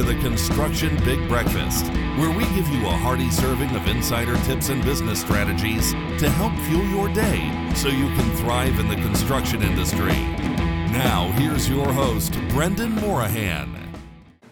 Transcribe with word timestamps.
to 0.00 0.06
the 0.06 0.20
Construction 0.22 0.96
Big 1.04 1.28
Breakfast, 1.28 1.88
where 2.16 2.30
we 2.30 2.44
give 2.54 2.66
you 2.68 2.86
a 2.86 2.90
hearty 2.90 3.30
serving 3.30 3.68
of 3.76 3.86
insider 3.86 4.34
tips 4.44 4.70
and 4.70 4.82
business 4.82 5.20
strategies 5.20 5.92
to 6.18 6.30
help 6.30 6.54
fuel 6.66 6.86
your 6.86 7.08
day 7.12 7.70
so 7.74 7.88
you 7.88 8.06
can 8.16 8.36
thrive 8.36 8.78
in 8.78 8.88
the 8.88 8.94
construction 8.94 9.60
industry. 9.60 10.14
Now, 10.90 11.30
here's 11.32 11.68
your 11.68 11.92
host, 11.92 12.32
Brendan 12.48 12.92
Morahan. 12.92 13.92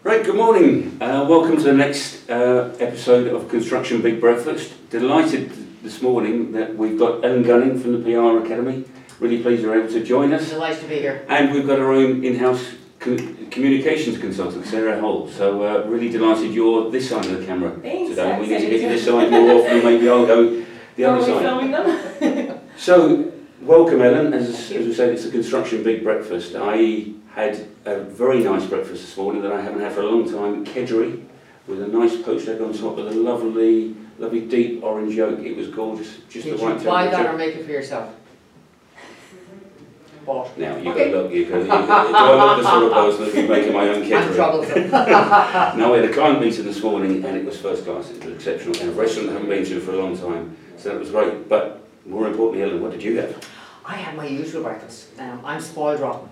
Right, 0.03 0.23
good 0.23 0.35
morning. 0.35 0.95
Uh, 1.01 1.25
welcome 1.27 1.57
to 1.57 1.63
the 1.63 1.73
next 1.73 2.29
uh, 2.29 2.75
episode 2.79 3.25
of 3.33 3.49
Construction 3.49 4.03
Big 4.03 4.21
Breakfast. 4.21 4.71
Delighted 4.91 5.51
this 5.81 5.99
morning 6.03 6.51
that 6.51 6.77
we've 6.77 6.99
got 6.99 7.25
Ellen 7.25 7.41
Gunning 7.41 7.79
from 7.79 7.93
the 7.93 8.03
PR 8.03 8.45
Academy. 8.45 8.85
Really 9.19 9.41
pleased 9.41 9.63
you're 9.63 9.79
able 9.79 9.91
to 9.93 10.03
join 10.03 10.31
us. 10.31 10.47
Delighted 10.51 10.81
to 10.81 10.87
be 10.87 10.99
here. 10.99 11.25
And 11.27 11.51
we've 11.51 11.65
got 11.65 11.79
our 11.79 11.91
own 11.91 12.23
in-house 12.23 12.75
con- 12.99 13.38
communications 13.51 14.17
consultant, 14.17 14.65
Sarah 14.65 14.99
Holt. 14.99 15.31
So 15.31 15.63
uh, 15.63 15.87
really 15.87 16.09
delighted 16.09 16.51
you're 16.53 16.89
this 16.91 17.09
side 17.09 17.25
of 17.25 17.39
the 17.39 17.45
camera 17.45 17.71
Thanks, 17.81 18.11
today. 18.11 18.31
I'm 18.31 18.39
We 18.39 18.47
need 18.47 18.59
to 18.59 18.69
get 18.69 18.81
you 18.81 18.89
this 18.89 19.05
side 19.05 19.31
more 19.31 19.49
often. 19.59 19.83
Maybe 19.83 20.09
I'll 20.09 20.25
go 20.25 20.65
the 20.95 21.05
Are 21.05 21.15
other 21.15 21.19
we 21.19 21.33
side. 21.33 21.41
filming 21.41 21.71
them? 21.71 22.55
So, 22.77 23.33
welcome, 23.61 24.01
Ellen. 24.01 24.33
As, 24.33 24.71
as 24.71 24.85
we 24.85 24.93
said, 24.93 25.09
it's 25.09 25.25
a 25.25 25.31
construction 25.31 25.83
big 25.83 26.01
breakfast. 26.01 26.55
I 26.57 27.11
had 27.35 27.67
a 27.83 27.99
very 27.99 28.41
nice 28.41 28.65
breakfast 28.65 29.01
this 29.01 29.17
morning 29.17 29.41
that 29.41 29.51
I 29.51 29.59
haven't 29.61 29.81
had 29.81 29.91
for 29.91 29.99
a 29.99 30.05
long 30.05 30.23
time. 30.23 30.65
Kedgeree, 30.65 31.21
with 31.67 31.81
a 31.81 31.87
nice 31.87 32.15
poached 32.21 32.47
egg 32.47 32.61
on 32.61 32.71
top 32.71 32.95
with 32.95 33.09
a 33.09 33.11
lovely, 33.11 33.95
lovely 34.17 34.41
deep 34.47 34.81
orange 34.81 35.13
yolk. 35.13 35.39
It 35.39 35.57
was 35.57 35.67
gorgeous, 35.67 36.19
just 36.29 36.45
Did 36.45 36.57
the 36.57 36.65
right 36.65 36.79
you 36.79 36.87
buy 36.87 37.07
that 37.07 37.25
or 37.25 37.37
make 37.37 37.55
it 37.55 37.65
for 37.65 37.71
yourself? 37.71 38.15
Bought. 40.29 40.55
Now 40.59 40.77
you 40.77 40.91
Okay. 40.91 41.09
go 41.09 41.23
look. 41.23 41.31
You 41.33 41.45
go. 41.45 41.57
You 41.59 41.65
go 41.65 41.85
do 41.87 41.91
I 41.91 42.45
look 42.45 42.63
the 42.63 42.69
sort 42.69 42.83
of 42.83 42.91
person 42.93 43.25
that 43.25 43.33
be 43.33 43.47
making 43.47 43.73
my 43.73 43.87
own 43.89 43.95
I'm 44.03 44.09
Kedgeree? 44.09 44.35
troublesome. 44.35 44.91
No, 45.79 45.91
we 45.91 45.97
had 46.01 46.09
a 46.09 46.13
client 46.13 46.39
meeting 46.39 46.65
this 46.65 46.83
morning 46.83 47.25
and 47.25 47.35
it 47.35 47.43
was 47.45 47.59
first 47.59 47.83
class. 47.83 48.11
It 48.11 48.23
was 48.23 48.35
exceptional. 48.35 48.79
And 48.79 48.89
a 48.91 48.93
restaurant 48.93 49.29
I 49.29 49.33
haven't 49.33 49.49
been 49.49 49.65
to 49.65 49.79
for 49.81 49.93
a 49.93 49.97
long 49.97 50.15
time, 50.15 50.55
so 50.77 50.89
that 50.89 50.99
was 50.99 51.09
great. 51.09 51.49
But 51.49 51.81
more 52.05 52.27
importantly, 52.27 52.61
Ellen, 52.61 52.79
what 52.83 52.91
did 52.91 53.01
you 53.01 53.17
have? 53.21 53.43
I 53.83 53.95
had 53.95 54.15
my 54.15 54.27
usual 54.27 54.61
breakfast. 54.61 55.07
Um, 55.17 55.41
I'm 55.43 55.59
spoiled 55.59 55.99
rotten. 55.99 56.29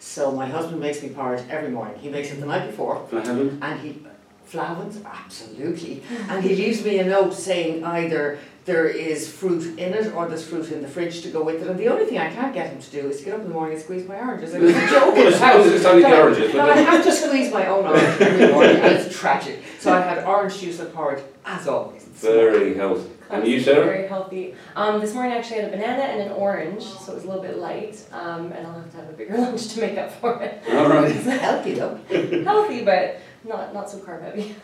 So 0.00 0.32
my 0.32 0.46
husband 0.46 0.80
makes 0.80 1.00
me 1.04 1.10
porridge 1.10 1.44
every 1.48 1.70
morning. 1.70 1.96
He 2.00 2.08
makes 2.08 2.32
it 2.32 2.40
the 2.40 2.46
night 2.46 2.66
before 2.66 3.06
Can 3.10 3.18
I 3.18 3.26
have 3.28 3.36
them? 3.36 3.58
and 3.62 3.80
he, 3.80 4.02
Flahavan's, 4.44 4.98
absolutely. 5.04 6.02
And 6.28 6.42
he 6.42 6.56
leaves 6.56 6.84
me 6.84 6.98
a 6.98 7.04
note 7.04 7.32
saying 7.32 7.84
either 7.84 8.40
there 8.66 8.86
is 8.88 9.32
fruit 9.32 9.78
in 9.78 9.94
it 9.94 10.12
or 10.12 10.26
there's 10.26 10.44
fruit 10.46 10.70
in 10.72 10.82
the 10.82 10.88
fridge 10.88 11.22
to 11.22 11.28
go 11.30 11.42
with 11.44 11.62
it. 11.62 11.68
And 11.68 11.78
the 11.78 11.86
only 11.88 12.04
thing 12.04 12.18
I 12.18 12.30
can't 12.32 12.52
get 12.52 12.68
him 12.70 12.80
to 12.80 12.90
do 12.90 13.08
is 13.08 13.20
get 13.20 13.34
up 13.34 13.40
in 13.42 13.48
the 13.48 13.54
morning 13.54 13.74
and 13.76 13.82
squeeze 13.82 14.06
my 14.08 14.18
oranges. 14.18 14.52
It's 14.54 14.76
a 14.76 14.86
joke 14.92 15.14
Well, 15.14 15.14
the 15.14 15.28
it's, 15.28 15.38
house. 15.38 15.66
it's 15.66 15.84
only 15.84 16.02
the 16.02 16.08
No, 16.08 16.22
oranges, 16.22 16.52
No, 16.52 16.66
but 16.66 16.70
I 16.70 16.80
have 16.80 17.04
to 17.04 17.12
squeeze 17.12 17.52
my 17.52 17.66
own 17.68 17.86
orange 17.86 18.20
every 18.20 18.52
morning 18.52 18.76
and 18.76 18.92
it's 18.96 19.16
tragic. 19.20 19.62
So 19.78 19.92
I 19.94 20.00
had 20.00 20.24
orange 20.24 20.58
juice 20.58 20.80
and 20.80 20.92
porridge 20.92 21.22
as 21.44 21.68
always. 21.68 22.02
very 22.04 22.74
healthy. 22.74 23.10
And 23.30 23.46
you, 23.46 23.60
Sarah? 23.60 23.84
Very 23.86 24.08
healthy. 24.08 24.54
Um, 24.76 25.00
this 25.00 25.12
morning 25.14 25.32
I 25.32 25.38
actually 25.38 25.60
had 25.60 25.68
a 25.72 25.76
banana 25.76 26.02
and 26.02 26.22
an 26.22 26.32
orange, 26.32 26.82
so 26.84 27.12
it 27.12 27.14
was 27.16 27.24
a 27.24 27.26
little 27.28 27.42
bit 27.42 27.58
light. 27.58 28.04
Um, 28.12 28.52
and 28.52 28.66
I'll 28.66 28.74
have 28.74 28.90
to 28.92 28.96
have 28.98 29.08
a 29.08 29.12
bigger 29.12 29.36
lunch 29.38 29.68
to 29.74 29.80
make 29.80 29.96
up 29.98 30.12
for 30.20 30.40
it. 30.42 30.62
All 30.70 30.88
right. 30.88 31.10
It's 31.10 31.24
healthy 31.24 31.74
though. 31.74 31.96
healthy, 32.44 32.84
but 32.84 33.20
not 33.44 33.72
not 33.74 33.88
so 33.90 33.98
carb 33.98 34.22
heavy. 34.22 34.54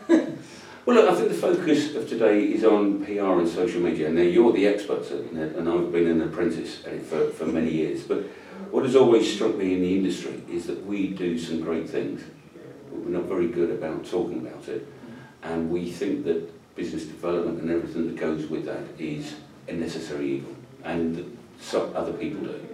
Well, 0.85 0.97
look, 0.97 1.09
I 1.09 1.15
think 1.15 1.29
the 1.29 1.35
focus 1.35 1.95
of 1.95 2.09
today 2.09 2.43
is 2.43 2.65
on 2.65 3.05
PR 3.05 3.39
and 3.39 3.47
social 3.47 3.79
media. 3.79 4.09
Now, 4.09 4.21
you're 4.21 4.51
the 4.51 4.67
experts 4.67 5.11
it, 5.11 5.27
uh, 5.33 5.57
and 5.57 5.69
I've 5.69 5.93
been 5.93 6.07
an 6.07 6.21
apprentice 6.23 6.85
at 6.85 6.91
it 6.91 7.03
for, 7.03 7.29
for 7.29 7.45
many 7.45 7.71
years. 7.71 8.03
But 8.03 8.23
what 8.69 8.83
has 8.83 8.93
always 8.93 9.33
struck 9.33 9.55
me 9.55 9.75
in 9.75 9.81
the 9.81 9.95
industry 9.95 10.43
is 10.51 10.67
that 10.67 10.85
we 10.85 11.07
do 11.07 11.39
some 11.39 11.61
great 11.61 11.89
things, 11.89 12.21
but 12.89 12.99
we're 12.99 13.17
not 13.17 13.29
very 13.29 13.47
good 13.47 13.71
about 13.71 14.05
talking 14.05 14.45
about 14.45 14.67
it. 14.67 14.85
And 15.43 15.71
we 15.71 15.89
think 15.89 16.25
that 16.25 16.75
business 16.75 17.05
development 17.05 17.61
and 17.61 17.71
everything 17.71 18.07
that 18.07 18.17
goes 18.17 18.47
with 18.47 18.65
that 18.65 18.83
is 18.99 19.35
a 19.69 19.71
necessary 19.71 20.31
evil, 20.31 20.53
and 20.83 21.37
some 21.61 21.95
other 21.95 22.11
people 22.11 22.43
do. 22.43 22.67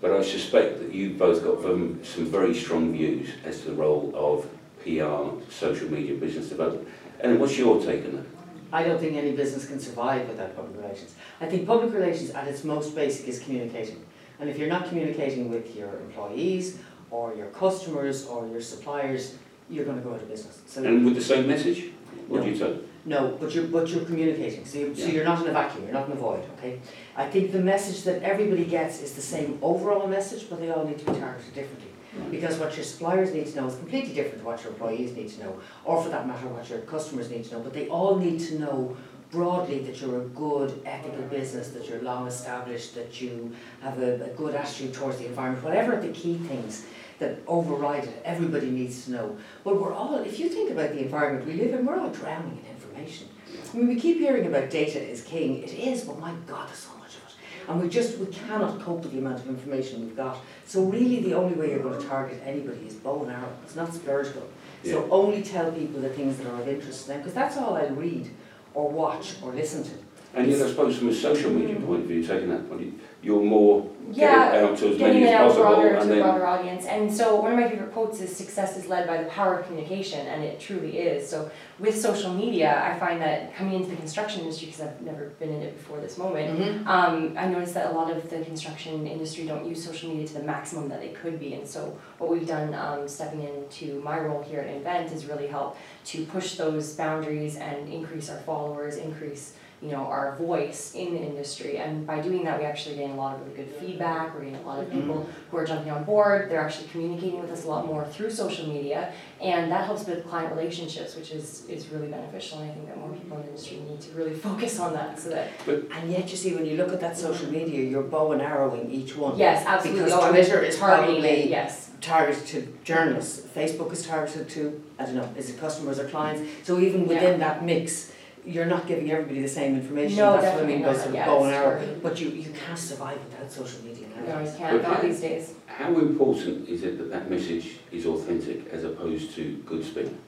But 0.00 0.12
I 0.12 0.22
suspect 0.22 0.78
that 0.78 0.94
you've 0.94 1.18
both 1.18 1.42
got 1.42 1.60
some 1.62 2.26
very 2.26 2.54
strong 2.54 2.92
views 2.92 3.30
as 3.44 3.62
to 3.62 3.70
the 3.70 3.74
role 3.74 4.12
of 4.14 4.46
PR, 4.82 5.52
social 5.52 5.90
media, 5.90 6.14
business 6.14 6.48
development. 6.48 6.88
And 7.22 7.40
what's 7.40 7.56
your 7.56 7.80
take 7.80 8.04
on 8.06 8.16
that? 8.16 8.26
I 8.72 8.84
don't 8.84 8.98
think 8.98 9.16
any 9.16 9.32
business 9.32 9.66
can 9.66 9.80
survive 9.80 10.28
without 10.28 10.54
public 10.54 10.80
relations. 10.80 11.14
I 11.40 11.46
think 11.46 11.66
public 11.66 11.92
relations 11.92 12.30
at 12.30 12.46
its 12.46 12.62
most 12.64 12.94
basic 12.94 13.26
is 13.28 13.40
communicating. 13.40 14.04
And 14.38 14.48
if 14.48 14.58
you're 14.58 14.68
not 14.68 14.88
communicating 14.88 15.50
with 15.50 15.76
your 15.76 15.98
employees 16.00 16.78
or 17.10 17.34
your 17.34 17.48
customers 17.48 18.26
or 18.26 18.46
your 18.46 18.60
suppliers, 18.60 19.34
you're 19.68 19.84
going 19.84 19.96
to 19.96 20.02
go 20.02 20.14
out 20.14 20.22
of 20.22 20.28
business. 20.28 20.62
So 20.66 20.84
And 20.84 21.04
with 21.04 21.14
the 21.14 21.20
same 21.20 21.46
message? 21.46 21.90
What 22.28 22.42
do 22.42 22.48
you 22.48 22.56
say? 22.56 22.78
No, 23.04 23.36
but 23.40 23.54
you're, 23.54 23.64
but 23.64 23.88
you're 23.88 24.04
communicating, 24.04 24.64
so, 24.64 24.78
you, 24.78 24.94
so 24.94 25.06
you're 25.06 25.24
not 25.24 25.40
in 25.40 25.48
a 25.48 25.52
vacuum, 25.52 25.84
you're 25.84 25.92
not 25.94 26.06
in 26.06 26.12
a 26.12 26.16
void, 26.16 26.44
okay? 26.58 26.80
I 27.16 27.26
think 27.28 27.50
the 27.50 27.58
message 27.58 28.04
that 28.04 28.22
everybody 28.22 28.66
gets 28.66 29.00
is 29.00 29.14
the 29.14 29.22
same 29.22 29.58
overall 29.62 30.06
message, 30.06 30.50
but 30.50 30.60
they 30.60 30.70
all 30.70 30.84
need 30.84 30.98
to 30.98 31.06
be 31.06 31.18
targeted 31.18 31.54
differently. 31.54 31.89
Because 32.30 32.58
what 32.58 32.74
your 32.76 32.84
suppliers 32.84 33.32
need 33.32 33.46
to 33.46 33.56
know 33.56 33.68
is 33.68 33.76
completely 33.76 34.14
different 34.14 34.40
to 34.40 34.44
what 34.44 34.62
your 34.62 34.72
employees 34.72 35.12
need 35.12 35.28
to 35.30 35.44
know, 35.44 35.60
or 35.84 36.02
for 36.02 36.08
that 36.08 36.26
matter, 36.26 36.48
what 36.48 36.68
your 36.68 36.80
customers 36.80 37.30
need 37.30 37.44
to 37.44 37.54
know, 37.54 37.60
but 37.60 37.72
they 37.72 37.88
all 37.88 38.16
need 38.16 38.40
to 38.40 38.58
know 38.58 38.96
broadly 39.30 39.78
that 39.80 40.00
you're 40.00 40.22
a 40.22 40.24
good 40.30 40.82
ethical 40.84 41.22
business, 41.24 41.68
that 41.68 41.88
you're 41.88 42.02
long 42.02 42.26
established, 42.26 42.96
that 42.96 43.20
you 43.20 43.52
have 43.80 44.00
a, 44.00 44.24
a 44.24 44.28
good 44.30 44.54
attitude 44.54 44.92
towards 44.92 45.18
the 45.18 45.26
environment, 45.26 45.64
whatever 45.64 46.00
the 46.00 46.08
key 46.08 46.36
things 46.36 46.84
that 47.20 47.38
override 47.46 48.04
it, 48.04 48.22
everybody 48.24 48.70
needs 48.70 49.04
to 49.04 49.12
know. 49.12 49.36
But 49.62 49.80
we're 49.80 49.92
all, 49.92 50.16
if 50.18 50.40
you 50.40 50.48
think 50.48 50.70
about 50.70 50.90
the 50.90 51.02
environment 51.02 51.46
we 51.46 51.52
live 51.52 51.78
in, 51.78 51.86
we're 51.86 51.98
all 51.98 52.10
drowning 52.10 52.58
in 52.58 52.74
information. 52.74 53.28
I 53.72 53.76
mean, 53.76 53.88
we 53.88 53.96
keep 54.00 54.18
hearing 54.18 54.46
about 54.46 54.70
data 54.70 55.00
is 55.00 55.22
king. 55.22 55.62
It 55.62 55.72
is, 55.74 56.04
but 56.04 56.18
my 56.18 56.32
God, 56.46 56.68
there's 56.68 56.78
so 56.78 56.96
much 56.98 57.10
of 57.10 57.22
it. 57.22 57.59
And 57.70 57.80
we 57.80 57.88
just, 57.88 58.18
we 58.18 58.26
cannot 58.26 58.80
cope 58.80 59.02
with 59.04 59.12
the 59.12 59.18
amount 59.18 59.38
of 59.38 59.48
information 59.48 60.00
we've 60.00 60.16
got. 60.16 60.38
So 60.66 60.82
really 60.82 61.20
the 61.22 61.34
only 61.34 61.54
way 61.54 61.70
you're 61.70 61.78
going 61.78 62.00
to 62.00 62.04
target 62.04 62.42
anybody 62.44 62.84
is 62.84 62.94
bow 62.94 63.22
and 63.22 63.30
arrow. 63.30 63.52
It's 63.62 63.76
not 63.76 63.94
spiritual. 63.94 64.48
So 64.82 65.04
Yeah. 65.04 65.08
only 65.10 65.40
tell 65.42 65.70
people 65.70 66.00
the 66.00 66.08
things 66.08 66.38
that 66.38 66.48
are 66.48 66.60
of 66.60 66.66
interest 66.66 67.02
to 67.02 67.08
them, 67.08 67.18
because 67.18 67.34
that's 67.34 67.56
all 67.56 67.74
I'll 67.74 67.90
read 67.90 68.28
or 68.74 68.90
watch 68.90 69.36
or 69.40 69.52
listen 69.52 69.84
to. 69.84 69.90
And 70.34 70.48
yet, 70.50 70.62
I 70.62 70.68
suppose 70.68 70.98
from 70.98 71.10
a 71.10 71.14
social 71.14 71.50
media 71.52 71.76
point 71.76 72.02
of 72.02 72.08
view, 72.08 72.24
taking 72.26 72.48
that 72.48 72.68
point, 72.68 73.00
you're 73.22 73.42
more 73.42 73.86
Yeah, 74.10 74.52
get 74.52 74.54
it 74.54 74.70
out 74.70 74.78
to 74.78 74.88
as 74.88 74.98
Getting 74.98 75.20
many 75.20 75.26
it 75.26 75.28
as 75.28 75.34
out 75.34 75.48
possible, 75.48 75.64
broader 75.64 75.88
to 75.90 76.00
and 76.00 76.10
a 76.10 76.14
then 76.14 76.22
broader 76.22 76.46
audience. 76.46 76.86
And 76.86 77.12
so 77.12 77.36
one 77.36 77.52
of 77.52 77.58
my 77.58 77.68
favorite 77.68 77.92
quotes 77.92 78.20
is 78.20 78.34
success 78.34 78.76
is 78.76 78.86
led 78.86 79.06
by 79.06 79.22
the 79.22 79.28
power 79.28 79.58
of 79.58 79.66
communication, 79.66 80.26
and 80.26 80.42
it 80.42 80.58
truly 80.58 80.98
is. 80.98 81.28
So 81.28 81.50
with 81.78 81.98
social 81.98 82.32
media, 82.32 82.82
I 82.82 82.98
find 82.98 83.20
that 83.20 83.54
coming 83.54 83.74
into 83.74 83.90
the 83.90 83.96
construction 83.96 84.40
industry, 84.40 84.66
because 84.66 84.80
I've 84.80 85.00
never 85.02 85.26
been 85.38 85.50
in 85.50 85.62
it 85.62 85.76
before 85.76 86.00
this 86.00 86.16
moment, 86.18 86.58
Mm-hmm. 86.60 86.88
Um, 86.88 87.34
I 87.36 87.46
noticed 87.46 87.74
that 87.74 87.92
a 87.92 87.94
lot 87.94 88.10
of 88.10 88.28
the 88.30 88.40
construction 88.40 89.06
industry 89.06 89.44
don't 89.46 89.66
use 89.66 89.84
social 89.84 90.08
media 90.08 90.26
to 90.28 90.34
the 90.34 90.42
maximum 90.42 90.88
that 90.88 91.00
they 91.00 91.10
could 91.10 91.38
be, 91.38 91.54
and 91.54 91.66
so 91.68 91.98
what 92.18 92.30
we've 92.30 92.46
done, 92.46 92.74
um, 92.74 93.06
stepping 93.06 93.42
into 93.42 94.00
my 94.00 94.18
role 94.18 94.42
here 94.42 94.60
at 94.60 94.68
Invent 94.74 95.12
is 95.12 95.26
really 95.26 95.46
help 95.46 95.76
to 96.06 96.24
push 96.26 96.54
those 96.56 96.94
boundaries 96.94 97.56
and 97.56 97.88
increase 97.92 98.30
our 98.30 98.40
followers, 98.40 98.96
increase 98.96 99.54
you 99.82 99.90
know 99.90 100.04
our 100.06 100.36
voice 100.36 100.94
in 100.94 101.14
the 101.14 101.20
industry, 101.20 101.78
and 101.78 102.06
by 102.06 102.20
doing 102.20 102.44
that, 102.44 102.58
we 102.60 102.66
actually 102.66 102.96
gain 102.96 103.10
a 103.10 103.16
lot 103.16 103.36
of 103.36 103.40
really 103.46 103.56
good 103.64 103.74
feedback. 103.80 104.34
We're 104.34 104.44
getting 104.44 104.56
a 104.56 104.66
lot 104.66 104.80
of 104.82 104.90
people 104.90 105.28
who 105.50 105.56
are 105.56 105.64
jumping 105.64 105.90
on 105.90 106.04
board. 106.04 106.50
They're 106.50 106.60
actually 106.60 106.88
communicating 106.88 107.40
with 107.40 107.50
us 107.50 107.64
a 107.64 107.68
lot 107.68 107.86
more 107.86 108.04
through 108.04 108.30
social 108.30 108.68
media, 108.68 109.12
and 109.40 109.72
that 109.72 109.86
helps 109.86 110.06
with 110.06 110.26
client 110.28 110.54
relationships, 110.54 111.16
which 111.16 111.30
is 111.30 111.64
is 111.68 111.88
really 111.88 112.08
beneficial. 112.08 112.58
And 112.58 112.70
I 112.70 112.74
think 112.74 112.86
that 112.88 112.98
more 112.98 113.12
people 113.12 113.36
in 113.38 113.42
the 113.44 113.48
industry 113.48 113.78
need 113.88 114.00
to 114.02 114.10
really 114.12 114.34
focus 114.48 114.78
on 114.78 114.92
that, 114.92 115.18
so 115.18 115.30
that 115.30 115.48
And 115.66 116.10
yet, 116.12 116.30
you 116.30 116.36
see, 116.36 116.54
when 116.54 116.66
you 116.66 116.76
look 116.76 116.92
at 116.92 117.00
that 117.00 117.16
social 117.16 117.50
media, 117.50 117.80
you're 117.82 118.02
bow 118.02 118.32
and 118.32 118.42
arrowing 118.42 118.90
each 118.90 119.16
one. 119.16 119.38
Yes, 119.38 119.64
absolutely. 119.66 120.04
Because 120.04 120.20
Oh, 120.22 120.30
Twitter 120.30 120.60
is 120.62 120.76
probably 120.76 121.48
yes. 121.48 121.90
targeted 122.02 122.46
to 122.52 122.58
journalists. 122.84 123.46
Facebook 123.56 123.92
is 123.92 124.06
targeted 124.06 124.48
to, 124.50 124.82
I 124.98 125.04
don't 125.06 125.14
know, 125.16 125.28
is 125.36 125.48
it 125.50 125.58
customers 125.58 125.98
or 125.98 126.06
clients? 126.08 126.42
So 126.64 126.78
even 126.78 127.06
within 127.06 127.38
that 127.40 127.64
mix, 127.64 128.12
you're 128.44 128.66
not 128.66 128.86
giving 128.86 129.10
everybody 129.10 129.42
the 129.42 129.48
same 129.48 129.74
information. 129.76 130.16
No, 130.18 130.32
That's 130.32 130.44
what 130.44 130.48
I 130.48 130.50
definitely 130.56 130.74
mean 130.74 130.82
by 130.82 130.92
not. 130.92 130.96
sort 130.96 131.08
of 131.08 131.14
Yeah, 131.14 131.26
bow 131.26 131.38
and 131.44 131.46
it's 131.48 131.56
arrow. 131.56 131.70
targeted. 131.70 132.02
But 132.02 132.20
you, 132.20 132.28
you 132.30 132.52
can't 132.52 132.78
survive 132.78 133.18
without 133.24 133.52
social 133.52 133.82
media 133.84 134.06
No, 134.08 134.22
nowadays. 134.26 134.52
you 134.52 134.58
can't, 134.58 134.82
not 134.82 135.02
these 135.02 135.20
days. 135.20 135.54
how 135.66 135.98
important 135.98 136.68
is 136.68 136.82
it 136.82 136.98
that 136.98 137.10
that 137.10 137.30
message 137.30 137.78
is 137.92 138.06
authentic 138.06 138.68
as 138.72 138.84
opposed 138.84 139.34
to 139.36 139.56
good 139.66 139.84
spin? 139.84 140.18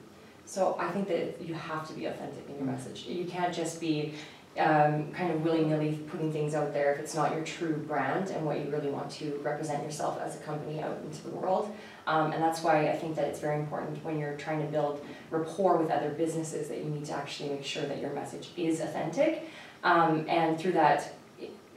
So 0.45 0.75
I 0.79 0.89
think 0.91 1.07
that 1.07 1.41
you 1.41 1.53
have 1.53 1.87
to 1.87 1.93
be 1.93 2.05
authentic 2.05 2.47
in 2.49 2.55
your 2.55 2.65
message. 2.65 3.05
You 3.07 3.25
can't 3.25 3.53
just 3.53 3.79
be 3.79 4.13
um, 4.59 5.11
kind 5.13 5.31
of 5.31 5.41
willy-nilly 5.43 5.93
putting 6.11 6.31
things 6.31 6.53
out 6.53 6.73
there 6.73 6.93
if 6.93 6.99
it's 6.99 7.15
not 7.15 7.33
your 7.33 7.43
true 7.43 7.77
brand 7.87 8.29
and 8.29 8.45
what 8.45 8.59
you 8.59 8.69
really 8.69 8.91
want 8.91 9.09
to 9.11 9.39
represent 9.41 9.83
yourself 9.83 10.19
as 10.21 10.35
a 10.35 10.39
company 10.39 10.81
out 10.81 10.99
into 11.03 11.23
the 11.23 11.29
world. 11.31 11.73
Um, 12.05 12.31
and 12.33 12.41
that's 12.43 12.61
why 12.61 12.89
I 12.89 12.95
think 12.97 13.15
that 13.15 13.25
it's 13.25 13.39
very 13.39 13.57
important 13.59 14.03
when 14.03 14.19
you're 14.19 14.35
trying 14.35 14.59
to 14.59 14.67
build 14.67 15.05
rapport 15.31 15.77
with 15.77 15.89
other 15.89 16.09
businesses 16.09 16.67
that 16.67 16.79
you 16.79 16.85
need 16.85 17.05
to 17.05 17.13
actually 17.13 17.49
make 17.49 17.63
sure 17.63 17.83
that 17.85 17.99
your 17.99 18.11
message 18.11 18.49
is 18.57 18.81
authentic. 18.81 19.49
Um, 19.83 20.25
and 20.27 20.59
through 20.59 20.73
that, 20.73 21.13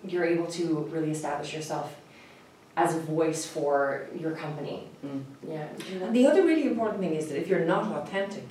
you're 0.04 0.24
able 0.24 0.46
to 0.48 0.88
really 0.92 1.10
establish 1.10 1.54
yourself 1.54 1.94
as 2.76 2.94
a 2.94 3.00
voice 3.00 3.46
for 3.46 4.06
your 4.18 4.32
company. 4.32 4.88
Mm. 5.04 5.22
Yeah. 5.48 5.66
And 6.04 6.14
the 6.14 6.26
other 6.26 6.42
really 6.42 6.66
important 6.66 7.00
thing 7.00 7.14
is 7.14 7.28
that 7.28 7.38
if 7.40 7.48
you're 7.48 7.64
not 7.64 7.90
authentic, 7.92 8.44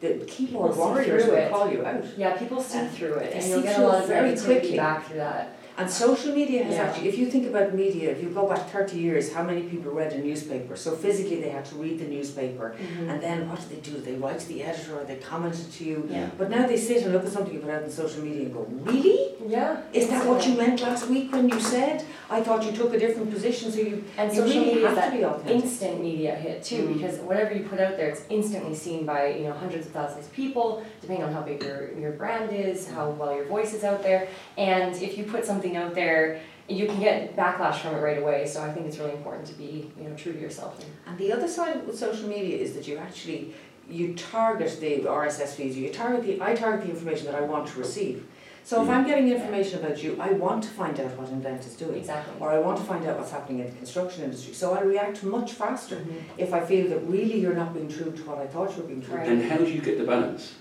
the 0.00 0.24
keyboard 0.26 0.72
People 0.72 0.72
see 0.72 0.78
warriors 0.80 1.24
through 1.24 1.32
will 1.32 1.38
it. 1.40 1.50
call 1.50 1.72
you 1.72 1.84
out. 1.86 2.04
Yeah, 2.16 2.36
people 2.36 2.60
see 2.62 2.78
Uh, 2.78 2.88
through 2.88 3.14
it, 3.14 3.30
they 3.30 3.32
and 3.34 3.42
see 3.42 3.50
you'll 3.50 3.62
get 3.62 3.78
a 3.78 3.86
lot 3.86 4.02
of 4.02 4.08
very 4.08 4.36
quickly. 4.36 4.76
back 4.76 5.06
through 5.06 5.18
that. 5.18 5.56
And 5.80 5.90
social 5.90 6.32
media 6.34 6.62
has 6.64 6.74
Yeah. 6.74 6.82
actually, 6.84 7.08
if 7.08 7.16
you 7.20 7.26
think 7.34 7.46
about 7.52 7.72
media, 7.74 8.10
if 8.10 8.22
you 8.22 8.28
go 8.40 8.44
back 8.52 8.62
30 8.70 8.98
years, 8.98 9.32
how 9.32 9.42
many 9.50 9.62
people 9.62 9.90
read 9.92 10.12
a 10.12 10.18
newspaper? 10.28 10.76
So 10.76 10.90
physically 11.04 11.38
they 11.44 11.48
had 11.58 11.64
to 11.70 11.74
read 11.76 11.98
the 12.02 12.08
newspaper. 12.16 12.74
And 13.08 13.16
then 13.26 13.48
what 13.48 13.58
do 13.62 13.66
they 13.74 13.80
do? 13.90 13.94
They 14.08 14.16
write 14.22 14.38
to 14.40 14.48
the 14.48 14.62
editor 14.62 14.92
or 14.98 15.04
they 15.04 15.16
comment 15.16 15.54
to 15.76 15.84
you. 15.90 15.98
Yeah. 16.10 16.26
But 16.36 16.50
now 16.50 16.66
they 16.66 16.76
sit 16.76 16.98
and 17.04 17.12
look 17.14 17.24
at 17.24 17.32
something 17.32 17.54
you 17.54 17.60
put 17.60 17.70
out 17.70 17.82
on 17.82 17.90
social 17.90 18.22
media 18.22 18.42
and 18.46 18.52
go, 18.58 18.66
really? 18.88 19.20
Yeah. 19.56 19.78
Is 19.94 20.08
that 20.10 20.26
what 20.28 20.46
you 20.46 20.52
meant 20.62 20.82
last 20.82 21.08
week 21.08 21.32
when 21.32 21.48
you 21.48 21.58
said? 21.60 22.04
I 22.28 22.42
thought 22.42 22.60
you 22.66 22.72
took 22.72 22.92
a 22.92 22.98
different 22.98 23.30
position, 23.32 23.72
so 23.72 23.78
you, 23.80 24.04
And 24.18 24.30
you 24.30 24.42
social 24.42 24.60
really 24.60 24.74
media 24.74 24.86
have 24.88 24.96
to 24.96 25.00
that 25.00 25.12
be 25.16 25.24
authentic. 25.24 25.64
instant 25.64 25.96
media 26.08 26.32
hit 26.34 26.62
too, 26.62 26.82
Mm. 26.82 26.92
because 26.94 27.14
whatever 27.28 27.52
you 27.58 27.64
put 27.72 27.80
out 27.80 27.96
there, 27.96 28.10
it's 28.10 28.22
instantly 28.28 28.74
seen 28.74 29.00
by 29.06 29.20
you 29.38 29.44
know 29.46 29.52
hundreds 29.64 29.86
of 29.86 29.92
thousands 29.92 30.26
of 30.26 30.32
people, 30.42 30.66
depending 31.00 31.24
on 31.26 31.32
how 31.32 31.40
big 31.50 31.58
your 31.68 31.80
your 32.02 32.12
brand 32.22 32.48
is, 32.52 32.78
how 32.96 33.06
well 33.18 33.32
your 33.34 33.46
voice 33.56 33.72
is 33.78 33.82
out 33.90 34.00
there, 34.08 34.22
and 34.58 34.90
if 35.06 35.16
you 35.16 35.24
put 35.24 35.42
something 35.50 35.69
out 35.76 35.94
there, 35.94 36.40
you 36.68 36.86
can 36.86 37.00
get 37.00 37.36
backlash 37.36 37.76
from 37.80 37.94
it 37.96 38.00
right 38.00 38.18
away. 38.18 38.46
So 38.46 38.62
I 38.62 38.72
think 38.72 38.86
it's 38.86 38.98
really 38.98 39.12
important 39.12 39.46
to 39.48 39.54
be 39.54 39.90
you 40.00 40.08
know 40.08 40.14
true 40.16 40.32
to 40.32 40.38
yourself. 40.40 40.78
And, 40.80 40.88
And 41.06 41.18
the 41.18 41.32
other 41.32 41.48
side 41.48 41.76
of 41.76 41.86
with 41.86 41.98
social 41.98 42.28
media 42.28 42.56
is 42.56 42.74
that 42.74 42.86
you 42.86 42.96
actually, 42.98 43.54
you 43.88 44.14
target 44.14 44.78
the 44.80 45.00
RSS 45.00 45.54
feeds, 45.54 45.76
you 45.76 45.90
target 45.90 46.22
the, 46.24 46.40
I 46.42 46.54
target 46.54 46.86
the 46.86 46.90
information 46.90 47.26
that 47.26 47.34
I 47.34 47.40
want 47.40 47.66
to 47.68 47.78
receive. 47.78 48.24
So 48.62 48.82
if 48.82 48.88
Mm. 48.88 48.92
I'm 48.94 49.06
getting 49.06 49.28
information 49.30 49.80
about 49.82 50.00
you, 50.04 50.16
I 50.20 50.30
want 50.32 50.62
to 50.64 50.68
find 50.68 51.00
out 51.00 51.16
what 51.18 51.28
Invent 51.30 51.66
is 51.66 51.74
doing. 51.74 51.96
exactly. 51.96 52.34
Or 52.38 52.52
I 52.52 52.58
want 52.58 52.76
to 52.78 52.84
find 52.84 53.04
out 53.06 53.18
what's 53.18 53.30
happening 53.32 53.60
in 53.60 53.66
the 53.70 53.72
construction 53.72 54.22
industry. 54.22 54.52
So 54.54 54.74
I 54.74 54.82
react 54.82 55.24
much 55.24 55.52
faster 55.54 55.96
Mhm. 55.96 56.22
if 56.44 56.52
I 56.52 56.60
feel 56.60 56.88
that 56.90 56.98
really 57.08 57.40
you're 57.40 57.54
not 57.54 57.72
being 57.74 57.88
true 57.88 58.12
to 58.12 58.22
what 58.28 58.38
I 58.38 58.46
thought 58.46 58.76
you 58.76 58.82
were 58.82 58.88
being 58.88 59.02
true 59.02 59.16
Right. 59.16 59.24
to. 59.24 59.32
And 59.32 59.42
how 59.50 59.56
do 59.56 59.64
you 59.76 59.80
get 59.80 59.98
the 59.98 60.04
balance? 60.04 60.52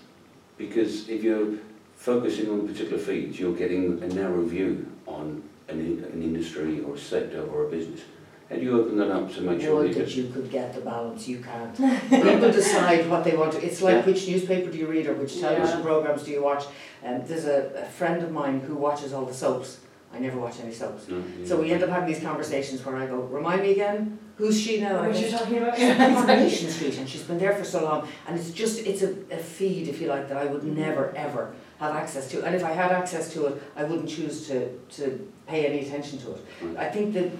Because 0.57 1.07
if 1.09 1.23
you're 1.23 1.49
focusing 1.95 2.49
on 2.49 2.67
particular 2.67 2.97
feeds, 2.97 3.39
you're 3.39 3.53
getting 3.63 4.01
a 4.01 4.07
narrow 4.07 4.43
view 4.43 4.87
on 5.09 5.43
an, 5.67 5.79
an 6.13 6.21
industry 6.23 6.81
or 6.81 6.95
a 6.95 6.97
sector 6.97 7.41
or 7.43 7.65
a 7.67 7.69
business. 7.69 8.01
How 8.49 8.55
do 8.55 8.61
you 8.61 8.81
open 8.81 8.97
that 8.97 9.11
up 9.11 9.31
to 9.35 9.41
make 9.41 9.61
sure 9.61 9.75
Would 9.75 9.89
you 9.89 9.93
that 10.03 10.15
you 10.15 10.29
could 10.29 10.49
get 10.49 10.73
the 10.73 10.81
balance, 10.81 11.27
you 11.27 11.39
can't. 11.39 11.75
People 12.09 12.51
decide 12.51 13.07
what 13.07 13.23
they 13.23 13.35
want 13.37 13.51
to, 13.53 13.63
it's 13.63 13.81
like 13.81 13.97
Yeah. 13.97 14.05
which 14.05 14.27
newspaper 14.27 14.71
do 14.71 14.77
you 14.77 14.87
read 14.87 15.05
or 15.07 15.13
which 15.13 15.39
television 15.39 15.77
Yeah. 15.79 15.85
programs 15.85 16.23
do 16.23 16.31
you 16.31 16.43
watch? 16.43 16.63
And 17.03 17.25
there's 17.27 17.45
a, 17.45 17.71
a 17.75 17.85
friend 17.85 18.23
of 18.23 18.31
mine 18.31 18.61
who 18.61 18.75
watches 18.75 19.13
all 19.13 19.25
the 19.25 19.33
soaps. 19.33 19.79
I 20.11 20.17
never 20.17 20.39
watch 20.39 20.59
any 20.63 20.73
soaps. 20.73 21.07
No, 21.07 21.21
So 21.45 21.61
we 21.61 21.69
end 21.71 21.83
up 21.83 21.89
having 21.91 22.11
these 22.11 22.23
conversations 22.23 22.83
where 22.83 22.95
I 22.95 23.05
go, 23.05 23.17
remind 23.19 23.61
me 23.61 23.73
again, 23.73 24.17
who's 24.37 24.59
she 24.59 24.81
now? 24.81 24.97
And 24.97 24.97
I 24.97 25.07
What 25.09 25.13
go, 25.13 25.19
you're 25.19 25.37
talking 25.37 25.57
about? 25.59 25.77
She's 25.77 25.95
been 25.97 26.15
on 26.15 26.27
Nation 26.45 26.69
Street 26.71 26.97
and 26.97 27.07
she's 27.07 27.21
been 27.23 27.37
there 27.37 27.53
for 27.53 27.63
so 27.63 27.83
long 27.83 28.07
and 28.27 28.39
it's 28.39 28.49
just, 28.49 28.79
it's 28.87 29.03
a, 29.03 29.11
a 29.31 29.37
feed, 29.37 29.87
if 29.87 30.01
you 30.01 30.07
like, 30.07 30.27
that 30.29 30.37
I 30.37 30.45
would 30.45 30.63
never, 30.63 31.13
ever 31.15 31.53
have 31.79 31.95
access 31.95 32.29
to. 32.31 32.43
And 32.43 32.55
if 32.55 32.63
I 32.63 32.71
had 32.71 32.91
access 32.91 33.31
to 33.33 33.47
it, 33.47 33.63
I 33.75 33.83
wouldn't 33.83 34.09
choose 34.09 34.47
to, 34.47 34.77
to 34.97 35.31
pay 35.47 35.65
any 35.65 35.85
attention 35.85 36.19
to 36.19 36.33
it. 36.33 36.45
Right. 36.61 36.77
I 36.77 36.89
think 36.91 37.13
that 37.13 37.31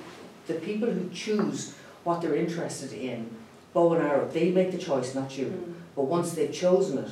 the 0.48 0.56
people 0.56 0.90
who 0.90 1.10
choose 1.10 1.76
what 2.04 2.22
they're 2.22 2.36
interested 2.36 2.94
in, 2.94 3.30
bow 3.74 3.94
and 3.94 4.04
arrow, 4.04 4.28
they 4.30 4.52
make 4.52 4.72
the 4.72 4.78
choice, 4.78 5.14
not 5.14 5.38
you. 5.38 5.46
Mm. 5.46 5.74
But 5.96 6.04
once 6.04 6.34
they've 6.34 6.52
chosen 6.52 7.00
it, 7.00 7.12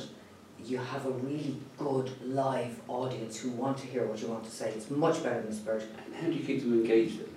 you 0.64 0.78
have 0.78 1.06
a 1.06 1.10
really 1.10 1.56
good 1.76 2.10
live 2.26 2.80
audience 2.88 3.38
who 3.38 3.50
want 3.50 3.78
to 3.78 3.86
hear 3.86 4.06
what 4.06 4.20
you 4.20 4.28
want 4.28 4.44
to 4.44 4.50
say. 4.50 4.70
It's 4.70 4.90
much 4.90 5.22
better 5.22 5.40
than 5.42 5.52
Spurgeon. 5.52 5.88
And 6.06 6.14
how 6.16 6.26
do 6.26 6.32
you 6.32 6.44
keep 6.44 6.62
them 6.62 6.72
engaged 6.72 7.20
then? 7.20 7.28